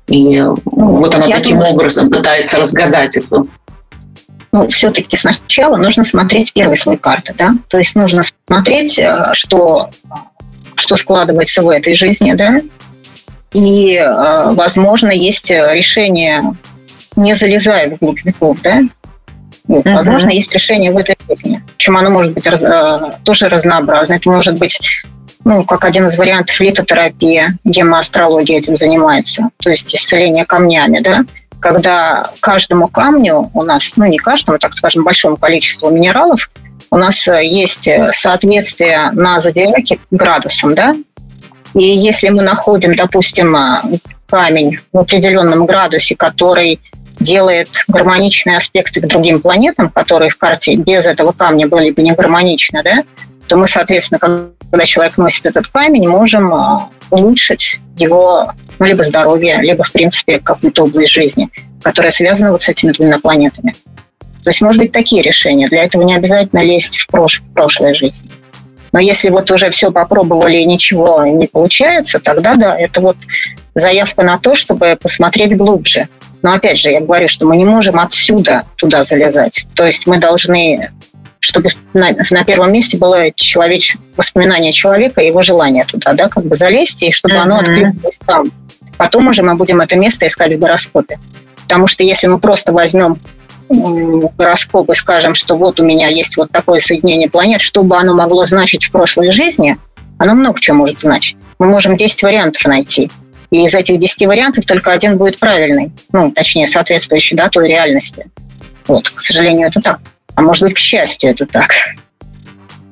и 0.06 0.40
ну, 0.40 0.56
вот 0.66 1.12
она 1.14 1.26
Я 1.26 1.38
таким 1.38 1.58
думаю, 1.58 1.74
образом 1.74 2.10
пытается 2.10 2.60
разгадать 2.60 3.16
эту 3.16 3.48
ну, 4.54 4.68
все-таки 4.68 5.16
сначала 5.16 5.76
нужно 5.76 6.04
смотреть 6.04 6.52
первый 6.52 6.76
слой 6.76 6.96
карты, 6.96 7.34
да, 7.36 7.54
то 7.66 7.76
есть 7.76 7.96
нужно 7.96 8.22
смотреть, 8.46 9.00
э, 9.00 9.30
что, 9.32 9.90
что 10.76 10.96
складывается 10.96 11.62
в 11.62 11.68
этой 11.68 11.96
жизни, 11.96 12.34
да, 12.34 12.62
и, 13.52 13.96
э, 13.96 14.52
возможно, 14.54 15.10
есть 15.10 15.50
решение, 15.50 16.56
не 17.16 17.34
залезая 17.34 17.92
в 17.92 17.98
глубь 17.98 18.24
веков, 18.24 18.58
да, 18.62 18.82
вот, 19.66 19.86
uh-huh. 19.86 19.94
Возможно, 19.94 20.28
есть 20.28 20.52
решение 20.52 20.92
в 20.92 20.98
этой 20.98 21.16
жизни. 21.26 21.64
Чем 21.78 21.96
оно 21.96 22.10
может 22.10 22.34
быть 22.34 22.46
раз, 22.46 22.62
э, 22.62 23.12
тоже 23.24 23.48
разнообразно. 23.48 24.12
Это 24.12 24.28
может 24.28 24.58
быть, 24.58 24.78
ну, 25.42 25.64
как 25.64 25.86
один 25.86 26.04
из 26.04 26.18
вариантов 26.18 26.60
литотерапия, 26.60 27.56
гемоастрология 27.64 28.58
этим 28.58 28.76
занимается, 28.76 29.48
то 29.56 29.70
есть 29.70 29.94
исцеление 29.94 30.44
камнями, 30.44 31.00
да 31.00 31.24
когда 31.64 32.31
каждому 32.40 32.88
камню 32.88 33.50
у 33.55 33.62
нас, 33.62 33.94
ну 33.96 34.05
не 34.05 34.18
каждому, 34.18 34.59
так 34.59 34.74
скажем, 34.74 35.03
большому 35.03 35.38
количеству 35.38 35.90
минералов, 35.90 36.50
у 36.90 36.98
нас 36.98 37.27
э, 37.27 37.42
есть 37.42 37.88
э, 37.88 38.11
соответствие 38.12 39.11
на 39.12 39.40
зодиаке 39.40 39.98
градусам, 40.11 40.74
да? 40.74 40.94
И 41.72 41.83
если 41.83 42.29
мы 42.29 42.42
находим, 42.42 42.94
допустим, 42.94 43.57
э, 43.57 43.81
камень 44.29 44.79
в 44.92 44.98
определенном 44.98 45.64
градусе, 45.64 46.16
который 46.16 46.81
делает 47.18 47.70
гармоничные 47.88 48.59
аспекты 48.59 49.00
к 49.00 49.07
другим 49.07 49.40
планетам, 49.40 49.88
которые 49.88 50.29
в 50.29 50.37
карте 50.37 50.77
без 50.77 51.07
этого 51.07 51.33
камня 51.33 51.66
были 51.66 51.92
бы 51.92 52.03
не 52.03 52.12
гармоничны, 52.12 52.83
да, 52.83 53.05
то 53.46 53.57
мы, 53.57 53.66
соответственно, 53.66 54.18
когда 54.18 54.85
человек 54.85 55.16
носит 55.16 55.46
этот 55.46 55.68
камень, 55.68 56.09
можем 56.09 56.53
улучшить 57.09 57.81
его 57.96 58.50
ну, 58.78 58.87
либо 58.87 59.04
здоровье, 59.04 59.58
либо, 59.60 59.82
в 59.82 59.92
принципе, 59.92 60.38
какую-то 60.40 60.84
область 60.84 61.12
жизни, 61.12 61.48
которая 61.82 62.10
связана 62.10 62.50
вот 62.52 62.62
с 62.62 62.68
этими 62.68 62.92
двумя 62.92 63.18
планетами. 63.18 63.74
То 64.42 64.50
есть, 64.50 64.60
может 64.60 64.80
быть, 64.80 64.92
такие 64.92 65.22
решения. 65.22 65.68
Для 65.68 65.84
этого 65.84 66.02
не 66.02 66.14
обязательно 66.14 66.62
лезть 66.62 66.98
в, 66.98 67.08
прош- 67.08 67.40
в 67.40 67.54
прошлое 67.54 67.94
жизнь. 67.94 68.30
Но 68.92 69.00
если 69.00 69.28
вот 69.28 69.50
уже 69.50 69.70
все 69.70 69.90
попробовали 69.90 70.58
и 70.58 70.64
ничего 70.64 71.26
не 71.26 71.48
получается, 71.48 72.20
тогда 72.20 72.54
да, 72.54 72.78
это 72.78 73.00
вот 73.00 73.16
заявка 73.74 74.22
на 74.22 74.38
то, 74.38 74.54
чтобы 74.54 74.96
посмотреть 75.00 75.56
глубже. 75.56 76.08
Но 76.42 76.52
опять 76.52 76.78
же, 76.78 76.90
я 76.90 77.00
говорю, 77.00 77.26
что 77.26 77.46
мы 77.46 77.56
не 77.56 77.64
можем 77.64 77.98
отсюда 77.98 78.64
туда 78.76 79.02
залезать. 79.02 79.66
То 79.74 79.84
есть 79.84 80.06
мы 80.06 80.18
должны, 80.18 80.92
чтобы 81.40 81.70
на, 81.92 82.14
на 82.30 82.44
первом 82.44 82.72
месте 82.72 82.96
было 82.96 83.32
человеч, 83.34 83.96
воспоминание 84.16 84.72
человека 84.72 85.22
и 85.22 85.26
его 85.26 85.42
желание 85.42 85.84
туда, 85.84 86.12
да, 86.12 86.28
как 86.28 86.44
бы 86.44 86.54
залезть, 86.54 87.02
и 87.02 87.10
чтобы 87.10 87.34
mm-hmm. 87.34 87.38
оно 87.38 87.58
откликнулось 87.58 88.20
там. 88.24 88.52
Потом 88.96 89.28
уже 89.28 89.42
мы 89.42 89.54
будем 89.54 89.80
это 89.80 89.96
место 89.96 90.26
искать 90.26 90.54
в 90.54 90.59
гороскопе. 90.59 91.18
Потому 91.62 91.87
что 91.87 92.02
если 92.02 92.26
мы 92.26 92.38
просто 92.38 92.72
возьмем 92.72 93.16
гороскоп 93.68 94.90
и 94.90 94.94
скажем, 94.94 95.35
что 95.35 95.57
вот 95.57 95.80
у 95.80 95.85
меня 95.85 96.09
есть 96.09 96.37
вот 96.37 96.50
такое 96.50 96.80
соединение 96.80 97.30
планет, 97.30 97.61
что 97.61 97.83
бы 97.83 97.96
оно 97.96 98.14
могло 98.14 98.44
значить 98.44 98.85
в 98.85 98.92
прошлой 98.92 99.33
жизни, 99.33 99.76
оно 100.18 100.35
много 100.35 100.61
чего 100.61 100.78
может 100.78 101.00
значить. 101.00 101.37
Мы 101.59 101.66
можем 101.66 101.96
10 101.96 102.22
вариантов 102.22 102.64
найти. 102.66 103.11
И 103.50 103.64
из 103.64 103.74
этих 103.74 103.98
10 103.98 104.26
вариантов 104.26 104.66
только 104.66 104.92
один 104.92 105.16
будет 105.16 105.38
правильный. 105.38 105.92
Ну, 106.12 106.30
точнее, 106.30 106.66
соответствующий 106.66 107.37
да, 107.37 107.48
той 107.48 107.68
реальности. 107.68 108.26
Вот, 108.87 109.09
к 109.09 109.20
сожалению, 109.20 109.68
это 109.68 109.80
так. 109.80 110.00
А 110.35 110.42
может 110.42 110.62
быть, 110.62 110.74
к 110.74 110.78
счастью, 110.78 111.30
это 111.30 111.46
так. 111.46 111.70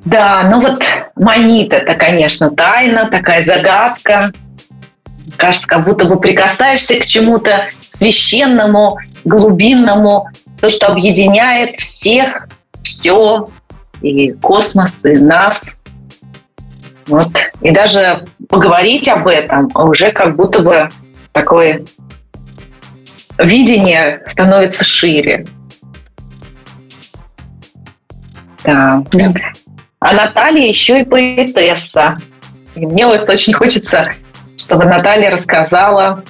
Да, 0.05 0.47
ну 0.49 0.61
вот 0.61 0.83
манит 1.15 1.71
это, 1.71 1.95
конечно, 1.95 2.49
тайна, 2.49 3.09
такая 3.09 3.45
загадка. 3.45 4.33
Кажется, 5.37 5.67
как 5.67 5.85
будто 5.85 6.05
бы 6.05 6.19
прикасаешься 6.19 6.95
к 6.95 7.05
чему-то 7.05 7.69
священному, 7.89 8.97
глубинному, 9.23 10.27
то, 10.61 10.69
что 10.69 10.87
объединяет 10.87 11.75
всех, 11.77 12.47
все, 12.83 13.47
и 14.01 14.31
космос, 14.33 15.03
и 15.05 15.17
нас. 15.17 15.77
Вот. 17.07 17.31
И 17.61 17.71
даже 17.71 18.25
поговорить 18.49 19.07
об 19.07 19.27
этом 19.27 19.71
уже 19.75 20.11
как 20.11 20.35
будто 20.35 20.59
бы 20.59 20.89
такое 21.31 21.83
видение 23.37 24.23
становится 24.27 24.83
шире. 24.83 25.45
Да. 28.63 29.03
да. 29.11 29.33
А 29.99 30.13
Наталья 30.13 30.67
еще 30.67 31.01
и 31.01 31.05
поэтесса. 31.05 32.15
И 32.75 32.85
мне 32.85 33.05
вот 33.05 33.29
очень 33.29 33.53
хочется, 33.53 34.13
чтобы 34.57 34.85
Наталья 34.85 35.29
рассказала 35.29 36.23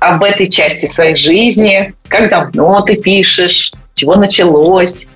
об 0.00 0.22
этой 0.22 0.48
части 0.48 0.86
своей 0.86 1.16
жизни, 1.16 1.94
как 2.08 2.30
давно 2.30 2.80
ты 2.80 2.96
пишешь, 2.96 3.72
чего 3.94 4.16
началось, 4.16 5.06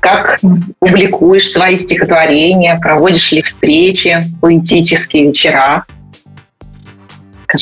как 0.00 0.40
публикуешь 0.80 1.48
свои 1.48 1.76
стихотворения, 1.76 2.78
проводишь 2.80 3.32
ли 3.32 3.42
встречи, 3.42 4.24
поэтические 4.40 5.28
вечера? 5.28 5.84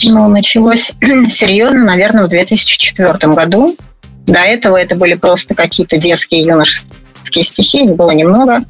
Ну, 0.05 0.29
началось 0.29 0.93
серьезно, 1.29 1.85
наверное, 1.85 2.25
в 2.25 2.29
2004 2.29 3.35
году. 3.35 3.77
До 4.27 4.41
этого 4.41 4.77
это 4.77 4.97
были 4.97 5.15
просто 5.15 5.55
какие-то 5.55 5.99
детские 5.99 6.43
юношеские 6.43 7.45
стихи, 7.45 7.85
их 7.85 7.97
было 7.97 8.13
немного. 8.13 8.61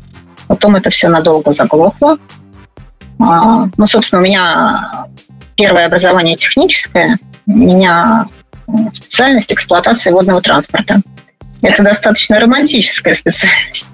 Потом 0.48 0.76
это 0.76 0.90
все 0.90 1.08
надолго 1.08 1.52
заглохло. 1.52 2.18
А, 3.20 3.68
ну, 3.76 3.86
собственно, 3.86 4.22
у 4.22 4.24
меня 4.24 5.06
первое 5.60 5.84
образование 5.84 6.36
техническое. 6.36 7.18
У 7.46 7.52
меня 7.52 8.26
специальность 8.92 9.52
эксплуатации 9.52 10.10
водного 10.10 10.40
транспорта. 10.40 11.02
Это 11.60 11.82
достаточно 11.82 12.40
романтическая 12.40 13.14
специальность. 13.14 13.86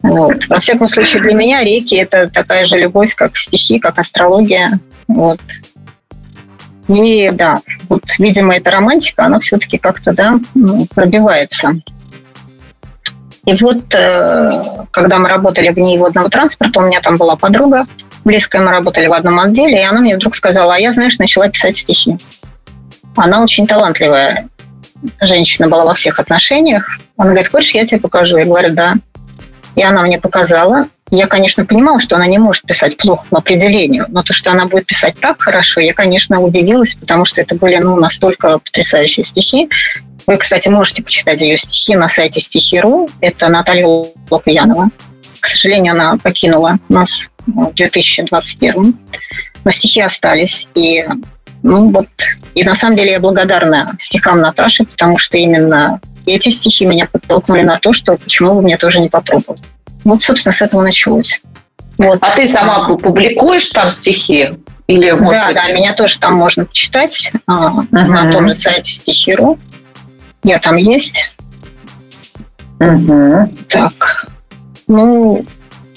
Вот. 0.00 0.46
Во 0.46 0.60
всяком 0.60 0.86
случае, 0.86 1.22
для 1.22 1.34
меня 1.34 1.64
реки– 1.64 1.94
это 1.96 2.30
такая 2.30 2.66
же 2.66 2.78
любовь, 2.78 3.16
как 3.16 3.36
стихи, 3.36 3.80
как 3.80 3.98
астрология. 3.98 4.78
Вот. 5.08 5.40
И 6.86 7.30
да, 7.32 7.60
вот, 7.88 8.04
видимо, 8.18 8.54
эта 8.54 8.70
романтика, 8.70 9.24
она 9.24 9.40
все-таки 9.40 9.76
как-то, 9.76 10.12
да, 10.12 10.38
пробивается. 10.94 11.80
И 13.44 13.54
вот, 13.54 13.92
э, 13.92 14.84
когда 14.92 15.18
мы 15.18 15.28
работали 15.28 15.70
в 15.70 15.78
ней 15.78 15.98
водного 15.98 16.30
транспорта, 16.30 16.80
у 16.80 16.86
меня 16.86 17.00
там 17.00 17.16
была 17.16 17.34
подруга, 17.34 17.86
близкая, 18.24 18.62
мы 18.62 18.70
работали 18.70 19.06
в 19.06 19.12
одном 19.12 19.38
отделе, 19.40 19.80
и 19.80 19.84
она 19.84 20.00
мне 20.00 20.16
вдруг 20.16 20.34
сказала, 20.34 20.74
а 20.74 20.78
я, 20.78 20.92
знаешь, 20.92 21.18
начала 21.18 21.48
писать 21.48 21.76
стихи. 21.76 22.16
Она 23.16 23.42
очень 23.42 23.66
талантливая 23.66 24.48
женщина 25.20 25.68
была 25.68 25.84
во 25.84 25.94
всех 25.94 26.18
отношениях. 26.18 26.98
Она 27.16 27.30
говорит, 27.30 27.50
хочешь, 27.50 27.74
я 27.74 27.86
тебе 27.86 28.00
покажу? 28.00 28.36
Я 28.36 28.44
говорю, 28.44 28.74
да. 28.74 28.94
И 29.74 29.82
она 29.82 30.02
мне 30.02 30.20
показала. 30.20 30.88
Я, 31.10 31.26
конечно, 31.26 31.64
понимала, 31.64 31.98
что 31.98 32.16
она 32.16 32.26
не 32.26 32.38
может 32.38 32.64
писать 32.64 32.96
плохо 32.96 33.24
по 33.30 33.38
определению, 33.38 34.06
но 34.08 34.22
то, 34.22 34.32
что 34.32 34.52
она 34.52 34.66
будет 34.66 34.86
писать 34.86 35.18
так 35.18 35.40
хорошо, 35.40 35.80
я, 35.80 35.92
конечно, 35.92 36.40
удивилась, 36.40 36.94
потому 36.94 37.24
что 37.24 37.40
это 37.40 37.56
были 37.56 37.76
ну, 37.76 37.96
настолько 37.96 38.58
потрясающие 38.58 39.24
стихи. 39.24 39.68
Вы, 40.26 40.36
кстати, 40.36 40.68
можете 40.68 41.02
почитать 41.02 41.40
ее 41.40 41.56
стихи 41.56 41.96
на 41.96 42.08
сайте 42.08 42.40
стихи.ру. 42.40 43.08
Это 43.20 43.48
Наталья 43.48 43.86
Лукьянова. 44.30 44.90
К 45.40 45.46
сожалению, 45.46 45.94
она 45.94 46.16
покинула 46.18 46.78
нас 46.88 47.30
в 47.46 47.72
2021. 47.74 48.98
Но 49.64 49.70
стихи 49.70 50.00
остались. 50.00 50.68
И 50.74 51.04
ну 51.62 51.90
вот, 51.90 52.08
и 52.54 52.64
на 52.64 52.74
самом 52.74 52.96
деле 52.96 53.12
я 53.12 53.20
благодарна 53.20 53.94
стихам 53.98 54.40
Наташи, 54.40 54.84
потому 54.84 55.18
что 55.18 55.36
именно 55.36 56.00
эти 56.26 56.48
стихи 56.48 56.86
меня 56.86 57.06
подтолкнули 57.10 57.62
на 57.62 57.78
то, 57.78 57.92
что 57.92 58.16
почему 58.16 58.54
бы 58.54 58.62
мне 58.62 58.76
тоже 58.76 59.00
не 59.00 59.08
попробовать. 59.08 59.62
Вот, 60.04 60.22
собственно, 60.22 60.52
с 60.52 60.62
этого 60.62 60.82
началось. 60.82 61.42
Вот. 61.98 62.18
А 62.22 62.34
ты 62.34 62.48
сама 62.48 62.96
публикуешь 62.96 63.68
там 63.68 63.90
стихи? 63.90 64.50
Или, 64.86 65.10
может 65.10 65.32
да, 65.32 65.46
быть... 65.48 65.56
да, 65.56 65.72
меня 65.72 65.92
тоже 65.92 66.18
там 66.18 66.34
можно 66.34 66.64
почитать 66.64 67.30
uh-huh. 67.46 67.86
на 67.90 68.32
том 68.32 68.48
же 68.48 68.54
сайте 68.54 68.90
стихи.ру. 68.90 69.58
Я 70.42 70.58
там 70.58 70.76
есть. 70.76 71.30
Uh-huh. 72.78 73.46
Так. 73.68 74.26
Ну, 74.90 75.40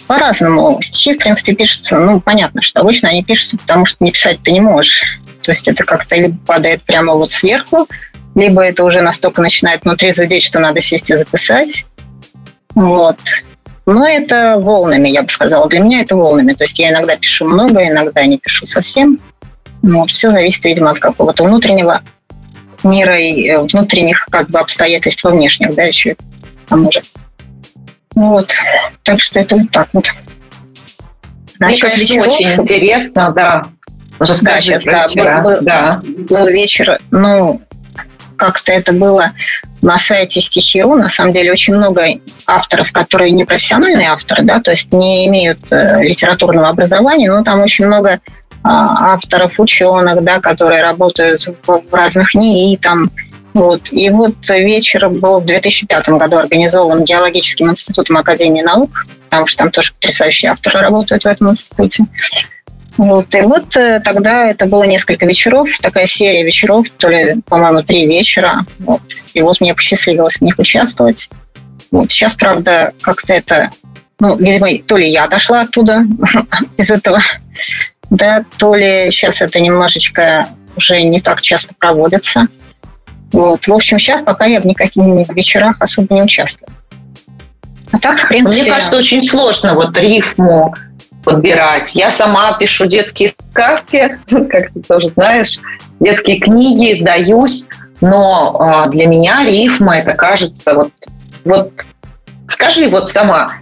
по-разному. 0.05 0.79
Стихи, 0.83 1.15
в 1.15 1.17
принципе, 1.17 1.55
пишутся. 1.55 1.97
Ну, 1.97 2.21
понятно, 2.21 2.61
что 2.61 2.81
обычно 2.81 3.09
они 3.09 3.23
пишутся, 3.23 3.57
потому 3.57 3.85
что 3.85 4.03
не 4.03 4.11
писать 4.11 4.37
ты 4.43 4.51
не 4.51 4.61
можешь. 4.61 5.17
То 5.41 5.51
есть 5.51 5.67
это 5.67 5.83
как-то 5.83 6.15
либо 6.15 6.37
падает 6.45 6.83
прямо 6.83 7.13
вот 7.13 7.31
сверху, 7.31 7.87
либо 8.35 8.61
это 8.61 8.83
уже 8.83 9.01
настолько 9.01 9.41
начинает 9.41 9.83
внутри 9.83 10.11
зудеть, 10.11 10.43
что 10.43 10.59
надо 10.59 10.79
сесть 10.79 11.09
и 11.09 11.15
записать. 11.15 11.87
Вот. 12.75 13.17
Но 13.87 14.07
это 14.07 14.59
волнами, 14.59 15.09
я 15.09 15.23
бы 15.23 15.29
сказала. 15.29 15.67
Для 15.67 15.79
меня 15.79 16.01
это 16.01 16.15
волнами. 16.15 16.53
То 16.53 16.65
есть 16.65 16.77
я 16.77 16.91
иногда 16.91 17.15
пишу 17.15 17.45
много, 17.45 17.83
иногда 17.87 18.23
не 18.27 18.37
пишу 18.37 18.67
совсем. 18.67 19.19
Вот. 19.81 20.11
Все 20.11 20.29
зависит, 20.29 20.63
видимо, 20.65 20.91
от 20.91 20.99
какого-то 20.99 21.45
внутреннего 21.45 22.03
мира 22.83 23.19
и 23.19 23.49
э, 23.49 23.59
внутренних 23.59 24.27
как 24.29 24.51
бы 24.51 24.59
обстоятельств 24.59 25.23
внешних, 25.23 25.73
да, 25.73 25.81
еще 25.81 26.15
поможет. 26.67 27.05
Вот. 28.15 28.51
Так 29.03 29.21
что 29.21 29.39
это 29.39 29.55
вот 29.57 29.71
так 29.71 29.89
вот. 29.93 30.05
Насчет 31.59 31.83
Мне, 31.83 31.91
конечно, 31.91 32.13
вечеров, 32.13 32.33
очень 32.33 32.61
интересно, 32.61 33.31
да. 33.31 33.63
Расскажи 34.19 34.71
да, 34.71 34.79
сейчас, 34.79 35.13
да, 35.13 35.41
был, 35.41 35.61
да. 35.61 35.99
был 36.03 36.47
вечер, 36.47 36.99
ну, 37.11 37.61
как-то 38.37 38.71
это 38.71 38.93
было 38.93 39.31
на 39.81 39.97
сайте 39.97 40.41
Стихиру. 40.41 40.95
На 40.95 41.09
самом 41.09 41.33
деле 41.33 41.51
очень 41.51 41.75
много 41.75 42.03
авторов, 42.45 42.91
которые 42.91 43.31
не 43.31 43.45
профессиональные 43.45 44.09
авторы, 44.09 44.43
да, 44.43 44.59
то 44.59 44.71
есть 44.71 44.91
не 44.91 45.27
имеют 45.27 45.71
э, 45.71 46.03
литературного 46.03 46.69
образования, 46.69 47.31
но 47.31 47.43
там 47.43 47.61
очень 47.61 47.85
много 47.85 48.09
э, 48.09 48.19
авторов, 48.63 49.59
ученых, 49.59 50.23
да, 50.23 50.39
которые 50.39 50.81
работают 50.81 51.41
в, 51.65 51.81
в 51.89 51.93
разных 51.93 52.35
НИИ, 52.35 52.77
там, 52.77 53.09
вот. 53.53 53.91
И 53.91 54.09
вот 54.09 54.35
вечер 54.49 55.09
был 55.09 55.39
в 55.39 55.45
2005 55.45 56.09
году 56.09 56.37
организован 56.37 57.03
Геологическим 57.03 57.69
институтом 57.69 58.17
Академии 58.17 58.61
наук, 58.61 59.05
потому 59.29 59.47
что 59.47 59.59
там 59.59 59.71
тоже 59.71 59.93
потрясающие 59.93 60.51
авторы 60.51 60.81
работают 60.81 61.23
в 61.23 61.27
этом 61.27 61.51
институте. 61.51 62.05
Вот. 62.97 63.33
И 63.33 63.41
вот 63.41 63.75
э, 63.75 63.99
тогда 64.03 64.49
это 64.49 64.65
было 64.67 64.83
несколько 64.83 65.25
вечеров, 65.25 65.67
такая 65.79 66.05
серия 66.05 66.43
вечеров, 66.43 66.89
то 66.97 67.09
ли, 67.09 67.41
по-моему, 67.47 67.81
три 67.81 68.05
вечера. 68.05 68.61
Вот. 68.79 69.01
И 69.33 69.41
вот 69.41 69.61
мне 69.61 69.73
посчастливилось 69.73 70.35
в 70.35 70.41
них 70.41 70.59
участвовать. 70.59 71.29
Вот. 71.91 72.11
Сейчас, 72.11 72.35
правда, 72.35 72.93
как-то 73.01 73.33
это, 73.33 73.71
ну, 74.19 74.35
видимо, 74.37 74.67
то 74.85 74.97
ли 74.97 75.09
я 75.09 75.23
отошла 75.23 75.61
оттуда 75.61 76.05
из 76.77 76.91
этого, 76.91 77.19
да, 78.09 78.45
то 78.57 78.75
ли 78.75 79.09
сейчас 79.09 79.41
это 79.41 79.59
немножечко 79.59 80.47
уже 80.75 81.01
не 81.01 81.19
так 81.19 81.41
часто 81.41 81.73
проводится. 81.75 82.47
Вот. 83.33 83.67
В 83.67 83.73
общем, 83.73 83.99
сейчас 83.99 84.21
пока 84.21 84.45
я 84.45 84.61
в 84.61 84.65
никаких 84.65 85.03
вечерах 85.35 85.77
особо 85.79 86.13
не 86.15 86.21
участвую. 86.23 86.69
А 87.91 87.99
так, 87.99 88.17
в 88.19 88.27
принципе... 88.27 88.61
Мне 88.61 88.71
кажется, 88.71 88.95
очень 88.95 89.23
сложно 89.23 89.73
вот 89.73 89.97
рифму 89.97 90.73
подбирать. 91.23 91.95
Я 91.95 92.11
сама 92.11 92.53
пишу 92.57 92.85
детские 92.85 93.33
сказки, 93.51 94.17
как 94.29 94.71
ты 94.71 94.81
тоже 94.81 95.07
знаешь, 95.09 95.59
детские 95.99 96.39
книги, 96.39 96.93
издаюсь, 96.93 97.67
но 98.01 98.57
а, 98.59 98.87
для 98.87 99.07
меня 99.07 99.45
рифма, 99.45 99.97
это 99.97 100.13
кажется, 100.13 100.73
вот, 100.73 100.91
вот 101.45 101.71
скажи 102.47 102.89
вот 102.89 103.09
сама, 103.11 103.53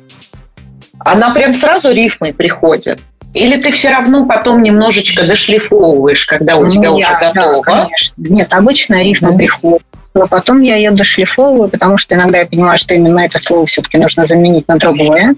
она 1.00 1.32
прям 1.32 1.54
сразу 1.54 1.92
рифмой 1.92 2.34
приходит? 2.34 3.00
Или 3.34 3.58
ты 3.58 3.72
все 3.72 3.90
равно 3.90 4.26
потом 4.26 4.62
немножечко 4.62 5.24
дошлифовываешь, 5.24 6.26
когда 6.26 6.58
у 6.58 6.66
ну, 6.66 6.70
тебя 6.70 6.90
я, 6.90 6.92
уже 6.92 7.18
готово? 7.20 7.64
Да, 7.64 7.84
конечно. 7.84 8.16
Нет, 8.18 8.54
обычно 8.54 9.02
рифма 9.02 9.30
mm-hmm. 9.30 9.38
приходит. 9.38 9.86
Но 10.14 10.28
потом 10.28 10.62
я 10.62 10.76
ее 10.76 10.92
дошлифовываю, 10.92 11.70
потому 11.70 11.98
что 11.98 12.16
иногда 12.16 12.40
я 12.40 12.46
понимаю, 12.46 12.78
что 12.78 12.94
именно 12.94 13.22
это 13.22 13.40
слово 13.40 13.66
все-таки 13.66 13.98
нужно 13.98 14.26
заменить 14.26 14.68
на 14.68 14.78
другое. 14.78 15.36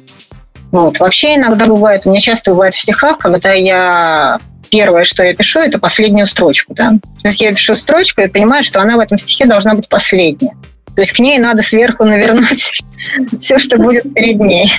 Вот. 0.71 0.99
Вообще 0.99 1.35
иногда 1.35 1.67
бывает, 1.67 2.01
у 2.05 2.09
меня 2.09 2.19
часто 2.19 2.51
бывает 2.51 2.73
в 2.73 2.79
стихах, 2.79 3.19
когда 3.19 3.53
я 3.53 4.39
первое, 4.71 5.03
что 5.03 5.23
я 5.23 5.35
пишу, 5.35 5.59
это 5.59 5.77
последнюю 5.77 6.25
строчку. 6.25 6.73
Да? 6.73 6.93
То 7.21 7.27
есть 7.27 7.41
я 7.41 7.51
пишу 7.51 7.75
строчку 7.75 8.21
и 8.21 8.27
понимаю, 8.27 8.63
что 8.63 8.81
она 8.81 8.97
в 8.97 8.99
этом 8.99 9.19
стихе 9.19 9.45
должна 9.45 9.75
быть 9.75 9.87
последняя. 9.87 10.55
То 10.95 11.01
есть 11.01 11.11
к 11.11 11.19
ней 11.19 11.37
надо 11.37 11.61
сверху 11.61 12.05
навернуть 12.05 12.81
все, 13.39 13.59
что 13.59 13.77
будет 13.77 14.11
перед 14.15 14.39
ней. 14.39 14.71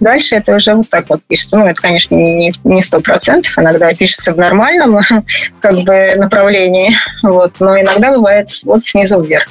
Дальше 0.00 0.36
это 0.36 0.56
уже 0.56 0.74
вот 0.74 0.88
так 0.88 1.08
вот 1.08 1.22
пишется. 1.28 1.58
Ну, 1.58 1.66
это, 1.66 1.80
конечно, 1.80 2.14
не 2.14 2.82
сто 2.82 3.00
процентов. 3.00 3.56
Иногда 3.58 3.92
пишется 3.92 4.32
в 4.32 4.38
нормальном 4.38 4.98
как 5.60 5.74
бы 5.84 6.14
направлении. 6.16 6.96
Вот. 7.22 7.54
Но 7.60 7.78
иногда 7.78 8.12
бывает 8.12 8.48
вот 8.64 8.82
снизу 8.82 9.20
вверх. 9.20 9.46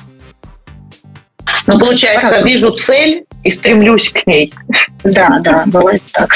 Ну, 1.68 1.78
получается, 1.80 2.42
вижу 2.42 2.72
цель 2.72 3.26
и 3.44 3.52
стремлюсь 3.52 4.10
к 4.10 4.26
ней. 4.26 4.52
Да, 5.04 5.40
да, 5.42 5.64
бывает 5.68 6.02
так. 6.12 6.32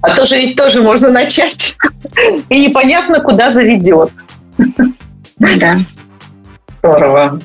А 0.00 0.14
тоже 0.16 0.36
ведь 0.36 0.56
тоже 0.56 0.82
можно 0.82 1.08
начать. 1.08 1.76
И 2.48 2.66
непонятно, 2.66 3.20
куда 3.20 3.50
заведет. 3.52 4.10
Да. 5.38 5.78
Здорово. 6.82 7.40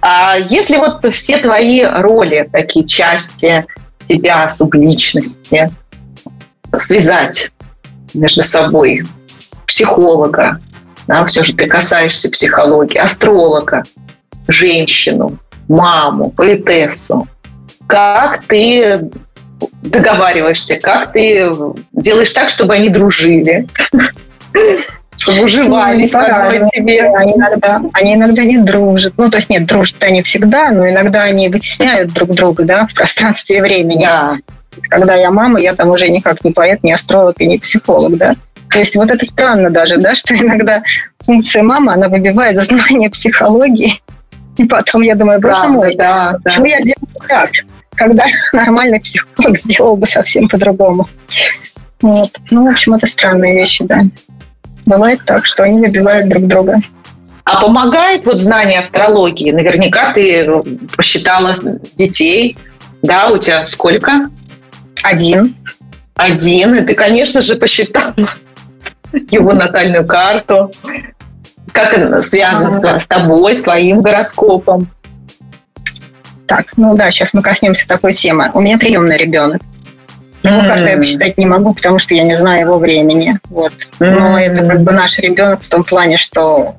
А 0.00 0.36
если 0.38 0.76
вот 0.76 1.04
все 1.12 1.38
твои 1.38 1.84
роли, 1.84 2.48
такие 2.52 2.86
части 2.86 3.64
тебя, 4.08 4.48
субличности, 4.48 5.70
связать 6.76 7.52
между 8.14 8.42
собой 8.42 9.04
психолога, 9.66 10.58
да, 11.06 11.24
все 11.26 11.42
же 11.42 11.54
ты 11.54 11.66
касаешься 11.66 12.30
психологии, 12.30 12.98
астролога, 12.98 13.82
женщину, 14.48 15.38
маму, 15.68 16.30
поэтессу, 16.30 17.26
как 17.86 18.44
ты 18.44 19.10
договариваешься, 19.82 20.76
как 20.76 21.12
ты 21.12 21.50
делаешь 21.92 22.32
так, 22.32 22.48
чтобы 22.48 22.74
они 22.74 22.88
дружили, 22.88 23.66
чтобы 25.22 25.44
уживались 25.44 26.12
ну, 26.12 26.20
в 26.20 26.24
одной 26.24 26.68
тебе. 26.72 27.02
Они 27.14 27.32
иногда, 27.34 27.80
они 27.92 28.14
иногда 28.14 28.42
не 28.42 28.58
дружат. 28.58 29.14
Ну, 29.16 29.30
то 29.30 29.36
есть 29.36 29.50
нет, 29.50 29.66
дружат 29.66 30.02
они 30.02 30.22
всегда, 30.22 30.70
но 30.72 30.88
иногда 30.88 31.22
они 31.22 31.48
вытесняют 31.48 32.12
друг 32.12 32.30
друга 32.30 32.64
да, 32.64 32.86
в 32.86 32.94
пространстве 32.94 33.58
и 33.58 33.60
времени. 33.60 34.04
Да. 34.04 34.36
Когда 34.88 35.14
я 35.14 35.30
мама, 35.30 35.60
я 35.60 35.74
там 35.74 35.90
уже 35.90 36.08
никак 36.08 36.44
не 36.44 36.50
поэт, 36.50 36.82
не 36.82 36.92
астролог 36.92 37.36
и 37.38 37.46
не 37.46 37.58
психолог, 37.58 38.16
да. 38.16 38.34
То 38.70 38.78
есть 38.78 38.96
вот 38.96 39.10
это 39.10 39.24
странно 39.24 39.70
даже, 39.70 39.98
да, 39.98 40.14
что 40.16 40.34
иногда 40.34 40.82
функция 41.20 41.62
мамы, 41.62 41.92
она 41.92 42.08
выбивает 42.08 42.56
знание 42.58 43.10
психологии. 43.10 44.00
И 44.56 44.64
потом 44.64 45.02
я 45.02 45.14
думаю, 45.14 45.40
боже 45.40 45.54
Правда, 45.54 45.72
мой, 45.72 45.94
да, 45.94 46.36
почему 46.42 46.64
да. 46.64 46.70
я 46.70 46.78
делаю 46.78 47.28
так, 47.28 47.50
когда 47.94 48.24
нормальный 48.52 49.00
психолог 49.00 49.56
сделал 49.56 49.96
бы 49.96 50.06
совсем 50.06 50.48
по-другому. 50.48 51.08
Вот. 52.00 52.30
Ну, 52.50 52.66
в 52.66 52.70
общем, 52.70 52.94
это 52.94 53.06
странные 53.06 53.54
вещи, 53.54 53.84
да. 53.84 54.02
Бывает 54.86 55.20
так, 55.24 55.44
что 55.44 55.64
они 55.64 55.80
выбивают 55.80 56.28
друг 56.28 56.46
друга. 56.46 56.78
А 57.44 57.60
помогает 57.60 58.24
вот 58.24 58.40
знание 58.40 58.78
астрологии? 58.78 59.50
Наверняка 59.50 60.12
ты 60.12 60.48
посчитала 60.96 61.56
детей, 61.96 62.56
да, 63.02 63.28
у 63.28 63.38
тебя 63.38 63.66
сколько? 63.66 64.30
Один. 65.02 65.56
Один, 66.14 66.74
и 66.76 66.82
ты, 66.82 66.94
конечно 66.94 67.40
же, 67.40 67.56
посчитала 67.56 68.14
его 69.30 69.52
натальную 69.52 70.06
карту. 70.06 70.70
Как 71.72 71.96
это 71.96 72.22
связано 72.22 72.72
с 72.72 73.06
тобой, 73.06 73.56
с 73.56 73.62
твоим 73.62 74.02
гороскопом? 74.02 74.88
Так, 76.46 76.76
ну 76.76 76.94
да, 76.96 77.10
сейчас 77.10 77.34
мы 77.34 77.42
коснемся 77.42 77.88
такой 77.88 78.12
темы. 78.12 78.50
У 78.54 78.60
меня 78.60 78.78
приемный 78.78 79.16
ребенок. 79.16 79.62
Его 80.42 80.58
mm-hmm. 80.58 80.90
я 80.90 80.96
посчитать 80.96 81.38
не 81.38 81.46
могу, 81.46 81.72
потому 81.72 81.98
что 81.98 82.14
я 82.14 82.24
не 82.24 82.34
знаю 82.34 82.66
его 82.66 82.78
времени. 82.78 83.38
Вот. 83.48 83.72
Mm-hmm. 83.72 84.10
Но 84.10 84.38
это 84.38 84.66
как 84.66 84.82
бы 84.82 84.92
наш 84.92 85.18
ребенок 85.18 85.62
в 85.62 85.68
том 85.68 85.84
плане, 85.84 86.16
что 86.16 86.74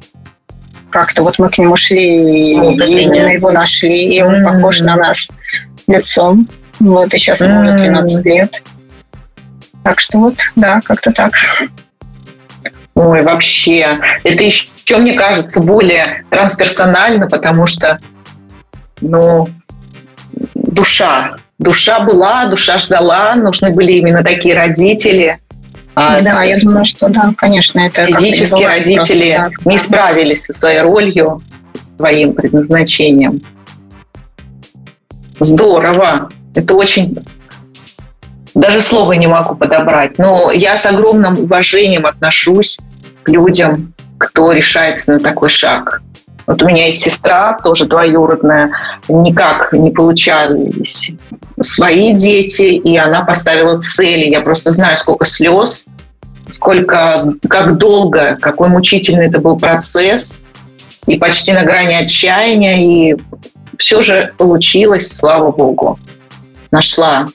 как-то 0.89 1.23
вот 1.23 1.39
мы 1.39 1.49
к 1.49 1.57
нему 1.57 1.75
шли, 1.75 2.53
и, 2.53 2.59
mm-hmm. 2.59 2.85
и 2.85 3.01
именно 3.01 3.29
его 3.29 3.51
нашли, 3.51 4.15
и 4.15 4.21
он 4.21 4.35
mm-hmm. 4.35 4.43
похож 4.43 4.81
на 4.81 4.95
нас 4.95 5.29
лицом. 5.87 6.47
Вот, 6.79 7.13
и 7.13 7.17
сейчас 7.17 7.41
ему 7.41 7.61
mm-hmm. 7.61 7.67
уже 7.69 7.77
13 7.77 8.25
лет. 8.25 8.63
Так 9.83 9.99
что 9.99 10.19
вот, 10.19 10.35
да, 10.55 10.81
как-то 10.83 11.11
так. 11.11 11.33
Ой, 12.95 13.21
вообще, 13.23 13.99
это 14.23 14.43
еще, 14.43 14.97
мне 14.97 15.13
кажется, 15.13 15.59
более 15.59 16.25
трансперсонально, 16.29 17.27
потому 17.27 17.65
что, 17.65 17.97
ну, 19.01 19.47
душа. 20.73 21.35
Душа 21.59 21.99
была, 21.99 22.45
душа 22.47 22.77
ждала, 22.79 23.35
нужны 23.35 23.71
были 23.71 23.93
именно 23.93 24.23
такие 24.23 24.55
родители. 24.55 25.39
А 25.95 26.19
да, 26.21 26.43
я 26.43 26.59
думаю, 26.59 26.85
что 26.85 27.09
да, 27.09 27.33
конечно, 27.37 27.79
это 27.79 28.05
физически 28.05 28.63
родители 28.63 29.31
так, 29.31 29.65
не 29.65 29.77
справились 29.77 30.45
со 30.45 30.53
своей 30.53 30.81
ролью, 30.81 31.41
своим 31.97 32.33
предназначением. 32.33 33.39
Здорово. 35.39 36.29
Это 36.55 36.73
очень 36.75 37.17
даже 38.55 38.81
слова 38.81 39.13
не 39.13 39.27
могу 39.27 39.55
подобрать. 39.55 40.17
Но 40.17 40.51
я 40.51 40.77
с 40.77 40.85
огромным 40.85 41.39
уважением 41.39 42.05
отношусь 42.05 42.77
к 43.23 43.29
людям, 43.29 43.93
кто 44.17 44.51
решается 44.51 45.13
на 45.13 45.19
такой 45.19 45.49
шаг. 45.49 46.02
Вот 46.45 46.61
у 46.61 46.67
меня 46.67 46.87
есть 46.87 47.01
сестра, 47.01 47.57
тоже 47.63 47.85
двоюродная, 47.85 48.71
никак 49.07 49.71
не 49.73 49.91
получались 49.91 51.11
свои 51.61 52.13
дети, 52.13 52.63
и 52.63 52.97
она 52.97 53.23
поставила 53.23 53.79
цели. 53.79 54.29
Я 54.29 54.41
просто 54.41 54.71
знаю, 54.71 54.97
сколько 54.97 55.25
слез, 55.25 55.85
сколько, 56.49 57.29
как 57.47 57.77
долго, 57.77 58.37
какой 58.41 58.67
мучительный 58.67 59.27
это 59.27 59.39
был 59.39 59.57
процесс, 59.57 60.41
и 61.07 61.17
почти 61.17 61.53
на 61.53 61.63
грани 61.63 61.93
отчаяния, 61.93 63.11
и 63.11 63.15
все 63.77 64.01
же 64.01 64.33
получилось, 64.37 65.07
слава 65.07 65.51
богу. 65.51 65.97
Нашла 66.71 67.27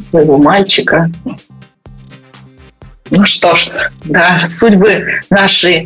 своего 0.00 0.36
мальчика. 0.36 1.10
Ну 3.10 3.26
что 3.26 3.56
ж, 3.56 3.70
да, 4.04 4.40
судьбы 4.46 5.20
наши 5.30 5.84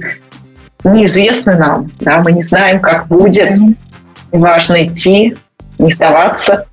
неизвестны 0.92 1.56
нам, 1.56 1.90
да, 2.00 2.20
мы 2.20 2.32
не 2.32 2.42
знаем, 2.42 2.80
как 2.80 3.08
будет. 3.08 3.58
Важно 4.32 4.86
идти, 4.86 5.36
не 5.78 5.92
сдаваться, 5.92 6.66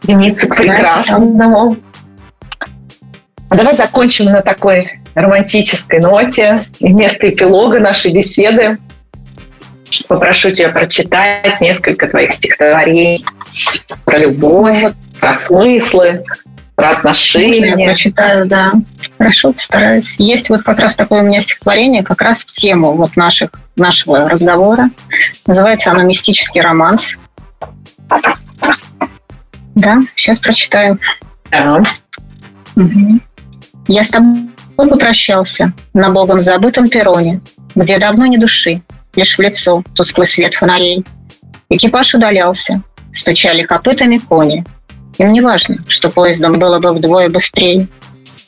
стремиться 0.00 0.46
к 0.46 0.56
прекрасному. 0.56 1.76
А 3.50 3.56
давай 3.56 3.74
закончим 3.74 4.26
на 4.26 4.42
такой 4.42 5.00
романтической 5.14 6.00
ноте. 6.00 6.58
И 6.78 6.88
вместо 6.88 7.28
эпилога 7.28 7.80
нашей 7.80 8.12
беседы 8.12 8.78
попрошу 10.06 10.50
тебя 10.50 10.68
прочитать 10.70 11.60
несколько 11.60 12.08
твоих 12.08 12.32
стихотворений 12.32 13.24
про 14.04 14.18
любовь, 14.18 14.84
про 15.18 15.34
смыслы, 15.34 16.24
про 16.78 16.90
отношения. 16.90 17.70
Можно 17.70 17.80
я 17.80 17.86
прочитаю, 17.86 18.46
да. 18.46 18.72
Хорошо, 19.18 19.52
постараюсь. 19.52 20.14
Есть 20.20 20.48
вот 20.48 20.62
как 20.62 20.78
раз 20.78 20.94
такое 20.94 21.22
у 21.22 21.26
меня 21.26 21.40
стихотворение, 21.40 22.04
как 22.04 22.22
раз 22.22 22.44
в 22.44 22.52
тему 22.52 22.94
вот 22.94 23.16
наших, 23.16 23.50
нашего 23.74 24.28
разговора. 24.28 24.88
Называется 25.44 25.90
оно 25.90 26.02
«Мистический 26.02 26.60
романс». 26.60 27.18
Да, 29.74 29.98
сейчас 30.14 30.38
прочитаю. 30.38 31.00
Угу. 32.76 33.18
Я 33.88 34.04
с 34.04 34.10
тобой 34.10 34.48
попрощался 34.76 35.72
на 35.94 36.10
богом 36.10 36.40
забытом 36.40 36.88
перроне, 36.88 37.40
где 37.74 37.98
давно 37.98 38.26
не 38.26 38.38
души, 38.38 38.82
лишь 39.16 39.36
в 39.36 39.40
лицо 39.42 39.82
тусклый 39.96 40.28
свет 40.28 40.54
фонарей. 40.54 41.04
Экипаж 41.70 42.14
удалялся, 42.14 42.82
стучали 43.10 43.64
копытами 43.64 44.18
кони– 44.18 44.64
им 45.18 45.32
не 45.32 45.40
важно, 45.40 45.76
что 45.86 46.10
поездом 46.10 46.58
было 46.58 46.78
бы 46.78 46.92
вдвое 46.92 47.28
быстрее. 47.28 47.88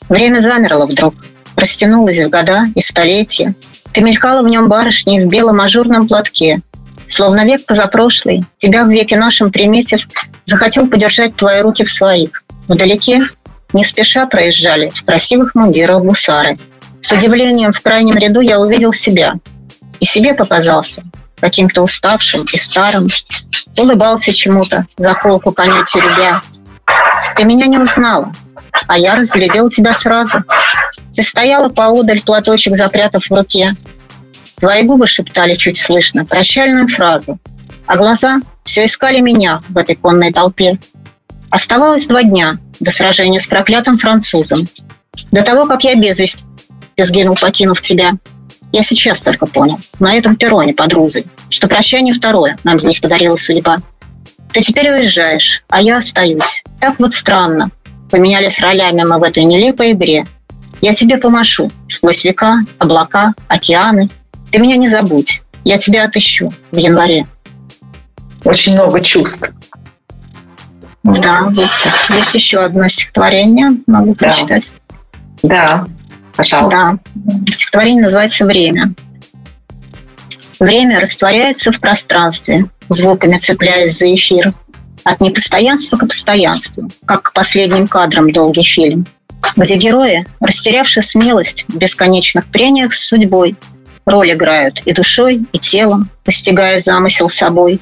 Время 0.09 0.41
замерло 0.41 0.87
вдруг, 0.87 1.14
растянулось 1.57 2.21
в 2.21 2.29
года 2.29 2.66
и 2.75 2.81
столетия. 2.81 3.55
Ты 3.93 4.03
мелькала 4.03 4.43
в 4.43 4.49
нем 4.49 4.68
барышней 4.68 5.25
в 5.25 5.29
белом 5.29 5.61
ажурном 5.61 6.09
платке, 6.09 6.62
Словно 7.11 7.45
век 7.45 7.66
позапрошлый, 7.66 8.45
тебя 8.57 8.85
в 8.85 8.89
веке 8.89 9.16
нашем 9.16 9.51
приметив, 9.51 10.09
захотел 10.45 10.87
подержать 10.87 11.35
твои 11.35 11.61
руки 11.61 11.83
в 11.83 11.93
своих. 11.93 12.45
Вдалеке, 12.68 13.23
не 13.73 13.85
спеша 13.85 14.27
проезжали 14.27 14.91
в 14.95 15.05
красивых 15.05 15.57
мундирах 15.57 16.05
гусары. 16.05 16.57
С 17.01 17.11
удивлением 17.11 17.73
в 17.73 17.81
крайнем 17.81 18.16
ряду 18.16 18.41
я 18.41 18.61
увидел 18.61 18.93
себя. 18.93 19.35
И 19.99 20.05
себе 20.05 20.35
показался 20.35 21.03
каким-то 21.41 21.83
уставшим 21.83 22.45
и 22.53 22.57
старым. 22.57 23.09
Улыбался 23.77 24.33
чему-то, 24.33 24.87
за 24.97 25.12
холку 25.12 25.51
коня 25.51 25.85
теребя. 25.85 26.43
Ты 27.36 27.45
меня 27.45 27.66
не 27.66 27.78
узнала, 27.78 28.32
а 28.86 28.99
я 28.99 29.14
разглядел 29.14 29.68
тебя 29.68 29.95
сразу. 29.95 30.45
Ты 31.14 31.22
стояла 31.22 31.68
поодаль, 31.68 32.20
платочек 32.22 32.76
запрятав 32.76 33.24
в 33.24 33.34
руке, 33.34 33.68
Твои 34.61 34.82
губы 34.82 35.07
шептали 35.07 35.55
чуть 35.55 35.78
слышно 35.78 36.26
прощальную 36.26 36.86
фразу, 36.86 37.38
а 37.86 37.97
глаза 37.97 38.41
все 38.62 38.84
искали 38.84 39.20
меня 39.20 39.61
в 39.70 39.78
этой 39.78 39.97
конной 39.97 40.32
толпе. 40.32 40.78
Оставалось 41.51 42.07
два 42.07 42.22
дня 42.22 42.59
до 42.78 42.91
сражения 42.91 43.41
с 43.41 43.47
проклятым 43.47 43.97
французом. 43.97 44.68
До 45.32 45.43
того, 45.43 45.66
как 45.66 45.84
я 45.84 45.95
без 45.95 46.18
вести 46.18 46.45
сгинул, 46.99 47.36
покинув 47.41 47.80
тебя. 47.80 48.12
Я 48.70 48.82
сейчас 48.82 49.22
только 49.22 49.47
понял, 49.47 49.80
на 49.99 50.14
этом 50.14 50.36
перроне 50.36 50.74
под 50.74 50.93
Рузой, 50.93 51.26
что 51.49 51.66
прощание 51.66 52.12
второе 52.12 52.59
нам 52.62 52.78
здесь 52.78 53.01
подарила 53.01 53.36
судьба. 53.36 53.78
Ты 54.53 54.62
теперь 54.62 54.90
уезжаешь, 54.90 55.62
а 55.68 55.80
я 55.80 55.98
остаюсь. 55.98 56.62
Так 56.80 56.98
вот 56.98 57.14
странно. 57.14 57.70
Поменялись 58.11 58.61
ролями 58.61 59.03
мы 59.03 59.18
в 59.18 59.22
этой 59.22 59.44
нелепой 59.44 59.92
игре. 59.92 60.26
Я 60.80 60.94
тебе 60.94 61.18
помашу 61.18 61.70
сквозь 61.88 62.24
века, 62.24 62.61
облака, 62.78 63.34
океаны, 63.48 64.11
ты 64.51 64.59
меня 64.59 64.76
не 64.76 64.88
забудь. 64.88 65.42
Я 65.64 65.78
тебя 65.78 66.05
отыщу 66.05 66.53
в 66.72 66.76
январе. 66.76 67.26
Очень 68.44 68.74
много 68.74 69.01
чувств. 69.01 69.51
Да, 71.03 71.44
вот. 71.51 71.70
Есть 72.11 72.34
еще 72.34 72.59
одно 72.59 72.88
стихотворение, 72.88 73.72
могу 73.86 74.14
да. 74.14 74.26
прочитать. 74.26 74.72
Да, 75.42 75.86
пожалуйста. 76.34 76.98
Да. 77.14 77.53
Стихотворение 77.53 78.03
называется 78.03 78.44
«Время». 78.44 78.94
Время 80.61 81.00
растворяется 81.00 81.72
в 81.72 81.80
пространстве, 81.80 82.66
звуками 82.90 83.38
цепляясь 83.38 83.96
за 83.96 84.14
эфир. 84.14 84.52
От 85.02 85.22
непостоянства 85.22 85.96
к 85.96 86.06
постоянству, 86.06 86.90
как 87.06 87.22
к 87.22 87.32
последним 87.32 87.88
кадрам 87.88 88.30
долгий 88.30 88.62
фильм, 88.62 89.06
где 89.56 89.76
герои, 89.76 90.26
растерявшие 90.40 91.02
смелость 91.02 91.64
в 91.68 91.76
бесконечных 91.76 92.44
прениях 92.44 92.92
с 92.92 93.06
судьбой, 93.06 93.56
роль 94.04 94.32
играют 94.32 94.82
и 94.84 94.92
душой, 94.92 95.46
и 95.50 95.58
телом, 95.58 96.11
постигая 96.24 96.78
замысел 96.78 97.30
собой. 97.30 97.80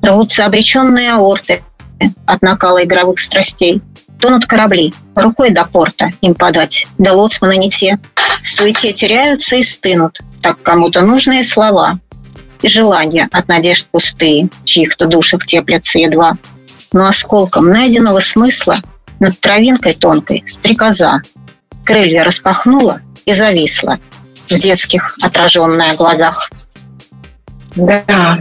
Рвутся 0.00 0.46
обреченные 0.46 1.12
аорты 1.12 1.62
от 2.26 2.42
накала 2.42 2.84
игровых 2.84 3.18
страстей. 3.18 3.82
Тонут 4.20 4.46
корабли, 4.46 4.94
рукой 5.16 5.50
до 5.50 5.64
порта 5.64 6.12
им 6.20 6.36
подать, 6.36 6.86
да 6.96 7.12
лоцманы 7.12 7.56
не 7.56 7.70
те. 7.70 7.98
В 8.44 8.48
суете 8.48 8.92
теряются 8.92 9.56
и 9.56 9.64
стынут, 9.64 10.20
так 10.40 10.62
кому-то 10.62 11.00
нужные 11.00 11.42
слова. 11.42 11.98
Желания 12.62 13.28
от 13.32 13.48
надежд 13.48 13.88
пустые, 13.90 14.48
чьих-то 14.64 15.06
душах 15.06 15.46
теплятся 15.46 15.98
едва. 15.98 16.36
Но 16.92 17.06
осколком 17.06 17.68
найденного 17.68 18.20
смысла 18.20 18.76
над 19.18 19.38
травинкой 19.40 19.94
тонкой 19.94 20.42
стрекоза 20.46 21.22
крылья 21.84 22.24
распахнула 22.24 23.00
и 23.24 23.32
зависла, 23.32 23.98
в 24.48 24.58
детских 24.58 25.16
отраженная 25.22 25.96
глазах. 25.96 26.50
Да. 27.76 28.38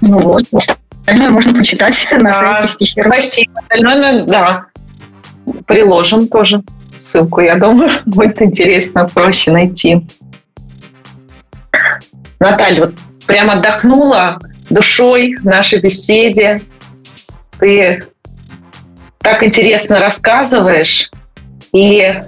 Ну 0.00 0.18
вот, 0.18 0.44
остальное 0.52 1.30
можно 1.30 1.54
почитать 1.54 2.06
да. 2.10 2.18
на 2.18 2.32
сайте 2.32 2.68
стихи. 2.68 3.02
Спасибо. 3.02 3.52
Остальное, 3.60 4.24
да, 4.24 4.66
приложим 5.66 6.28
тоже 6.28 6.62
ссылку, 6.98 7.40
я 7.40 7.56
думаю, 7.56 7.90
будет 8.06 8.40
интересно, 8.42 9.08
проще 9.08 9.50
найти. 9.52 10.06
Наталья, 12.40 12.86
вот 12.86 12.94
прям 13.26 13.50
отдохнула 13.50 14.40
душой 14.70 15.36
в 15.36 15.44
нашей 15.44 15.78
беседе. 15.78 16.62
Ты 17.58 18.02
так 19.18 19.42
интересно 19.42 19.98
рассказываешь, 19.98 21.10
и 21.72 22.22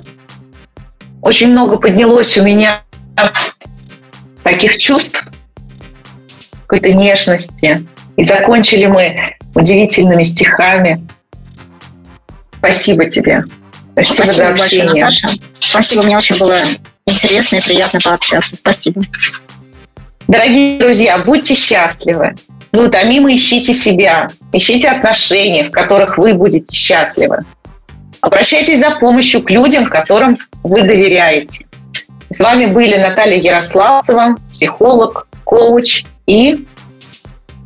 очень 1.23 1.49
много 1.49 1.79
поднялось 1.79 2.37
у 2.37 2.43
меня 2.43 2.83
таких 4.43 4.77
чувств, 4.77 5.25
какой-то 6.67 6.93
нежности. 6.93 7.87
И 8.17 8.25
закончили 8.25 8.87
мы 8.87 9.37
удивительными 9.55 10.23
стихами. 10.25 11.07
Спасибо 12.59 13.07
тебе. 13.07 13.45
Спасибо, 13.93 14.25
Спасибо 14.25 14.33
за 14.35 14.49
общение. 14.51 15.05
Большое. 15.05 15.33
Спасибо, 15.59 16.03
мне 16.03 16.17
очень 16.19 16.39
было 16.39 16.59
интересно 17.07 17.57
и 17.57 17.63
приятно 17.63 18.01
пообщаться. 18.01 18.57
Спасибо. 18.59 19.01
Дорогие 20.29 20.79
друзья, 20.79 21.19
будьте 21.19 21.55
счастливы. 21.55 22.35
Ну, 22.73 22.89
томимо 22.89 23.35
ищите 23.35 23.75
себя, 23.75 24.29
ищите 24.53 24.89
отношения, 24.89 25.65
в 25.65 25.71
которых 25.71 26.17
вы 26.17 26.33
будете 26.33 26.75
счастливы. 26.75 27.39
Обращайтесь 28.23 28.81
за 28.81 28.93
помощью 28.93 29.43
к 29.43 29.51
людям, 29.51 29.87
которым 29.87 30.37
вы 30.63 30.83
доверяете. 30.83 31.67
С 32.31 32.41
вами 32.41 32.67
были 32.67 32.97
Наталья 32.97 33.37
Ярославцева, 33.37 34.37
психолог, 34.53 35.27
коуч 35.45 36.05
и 36.27 36.65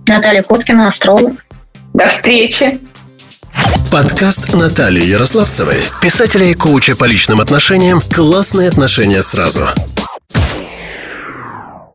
Наталья 0.09 0.43
Коткина, 0.43 0.89
астролог. 0.89 1.45
До 1.95 2.09
встречи! 2.09 2.81
Подкаст 3.93 4.53
Натальи 4.55 5.05
Ярославцевой, 5.05 5.77
писателя 6.03 6.47
и 6.47 6.55
коуча 6.55 6.97
по 6.97 7.05
личным 7.05 7.41
отношениям 7.41 8.01
«Классные 8.01 8.69
отношения 8.69 9.23
сразу». 9.23 9.69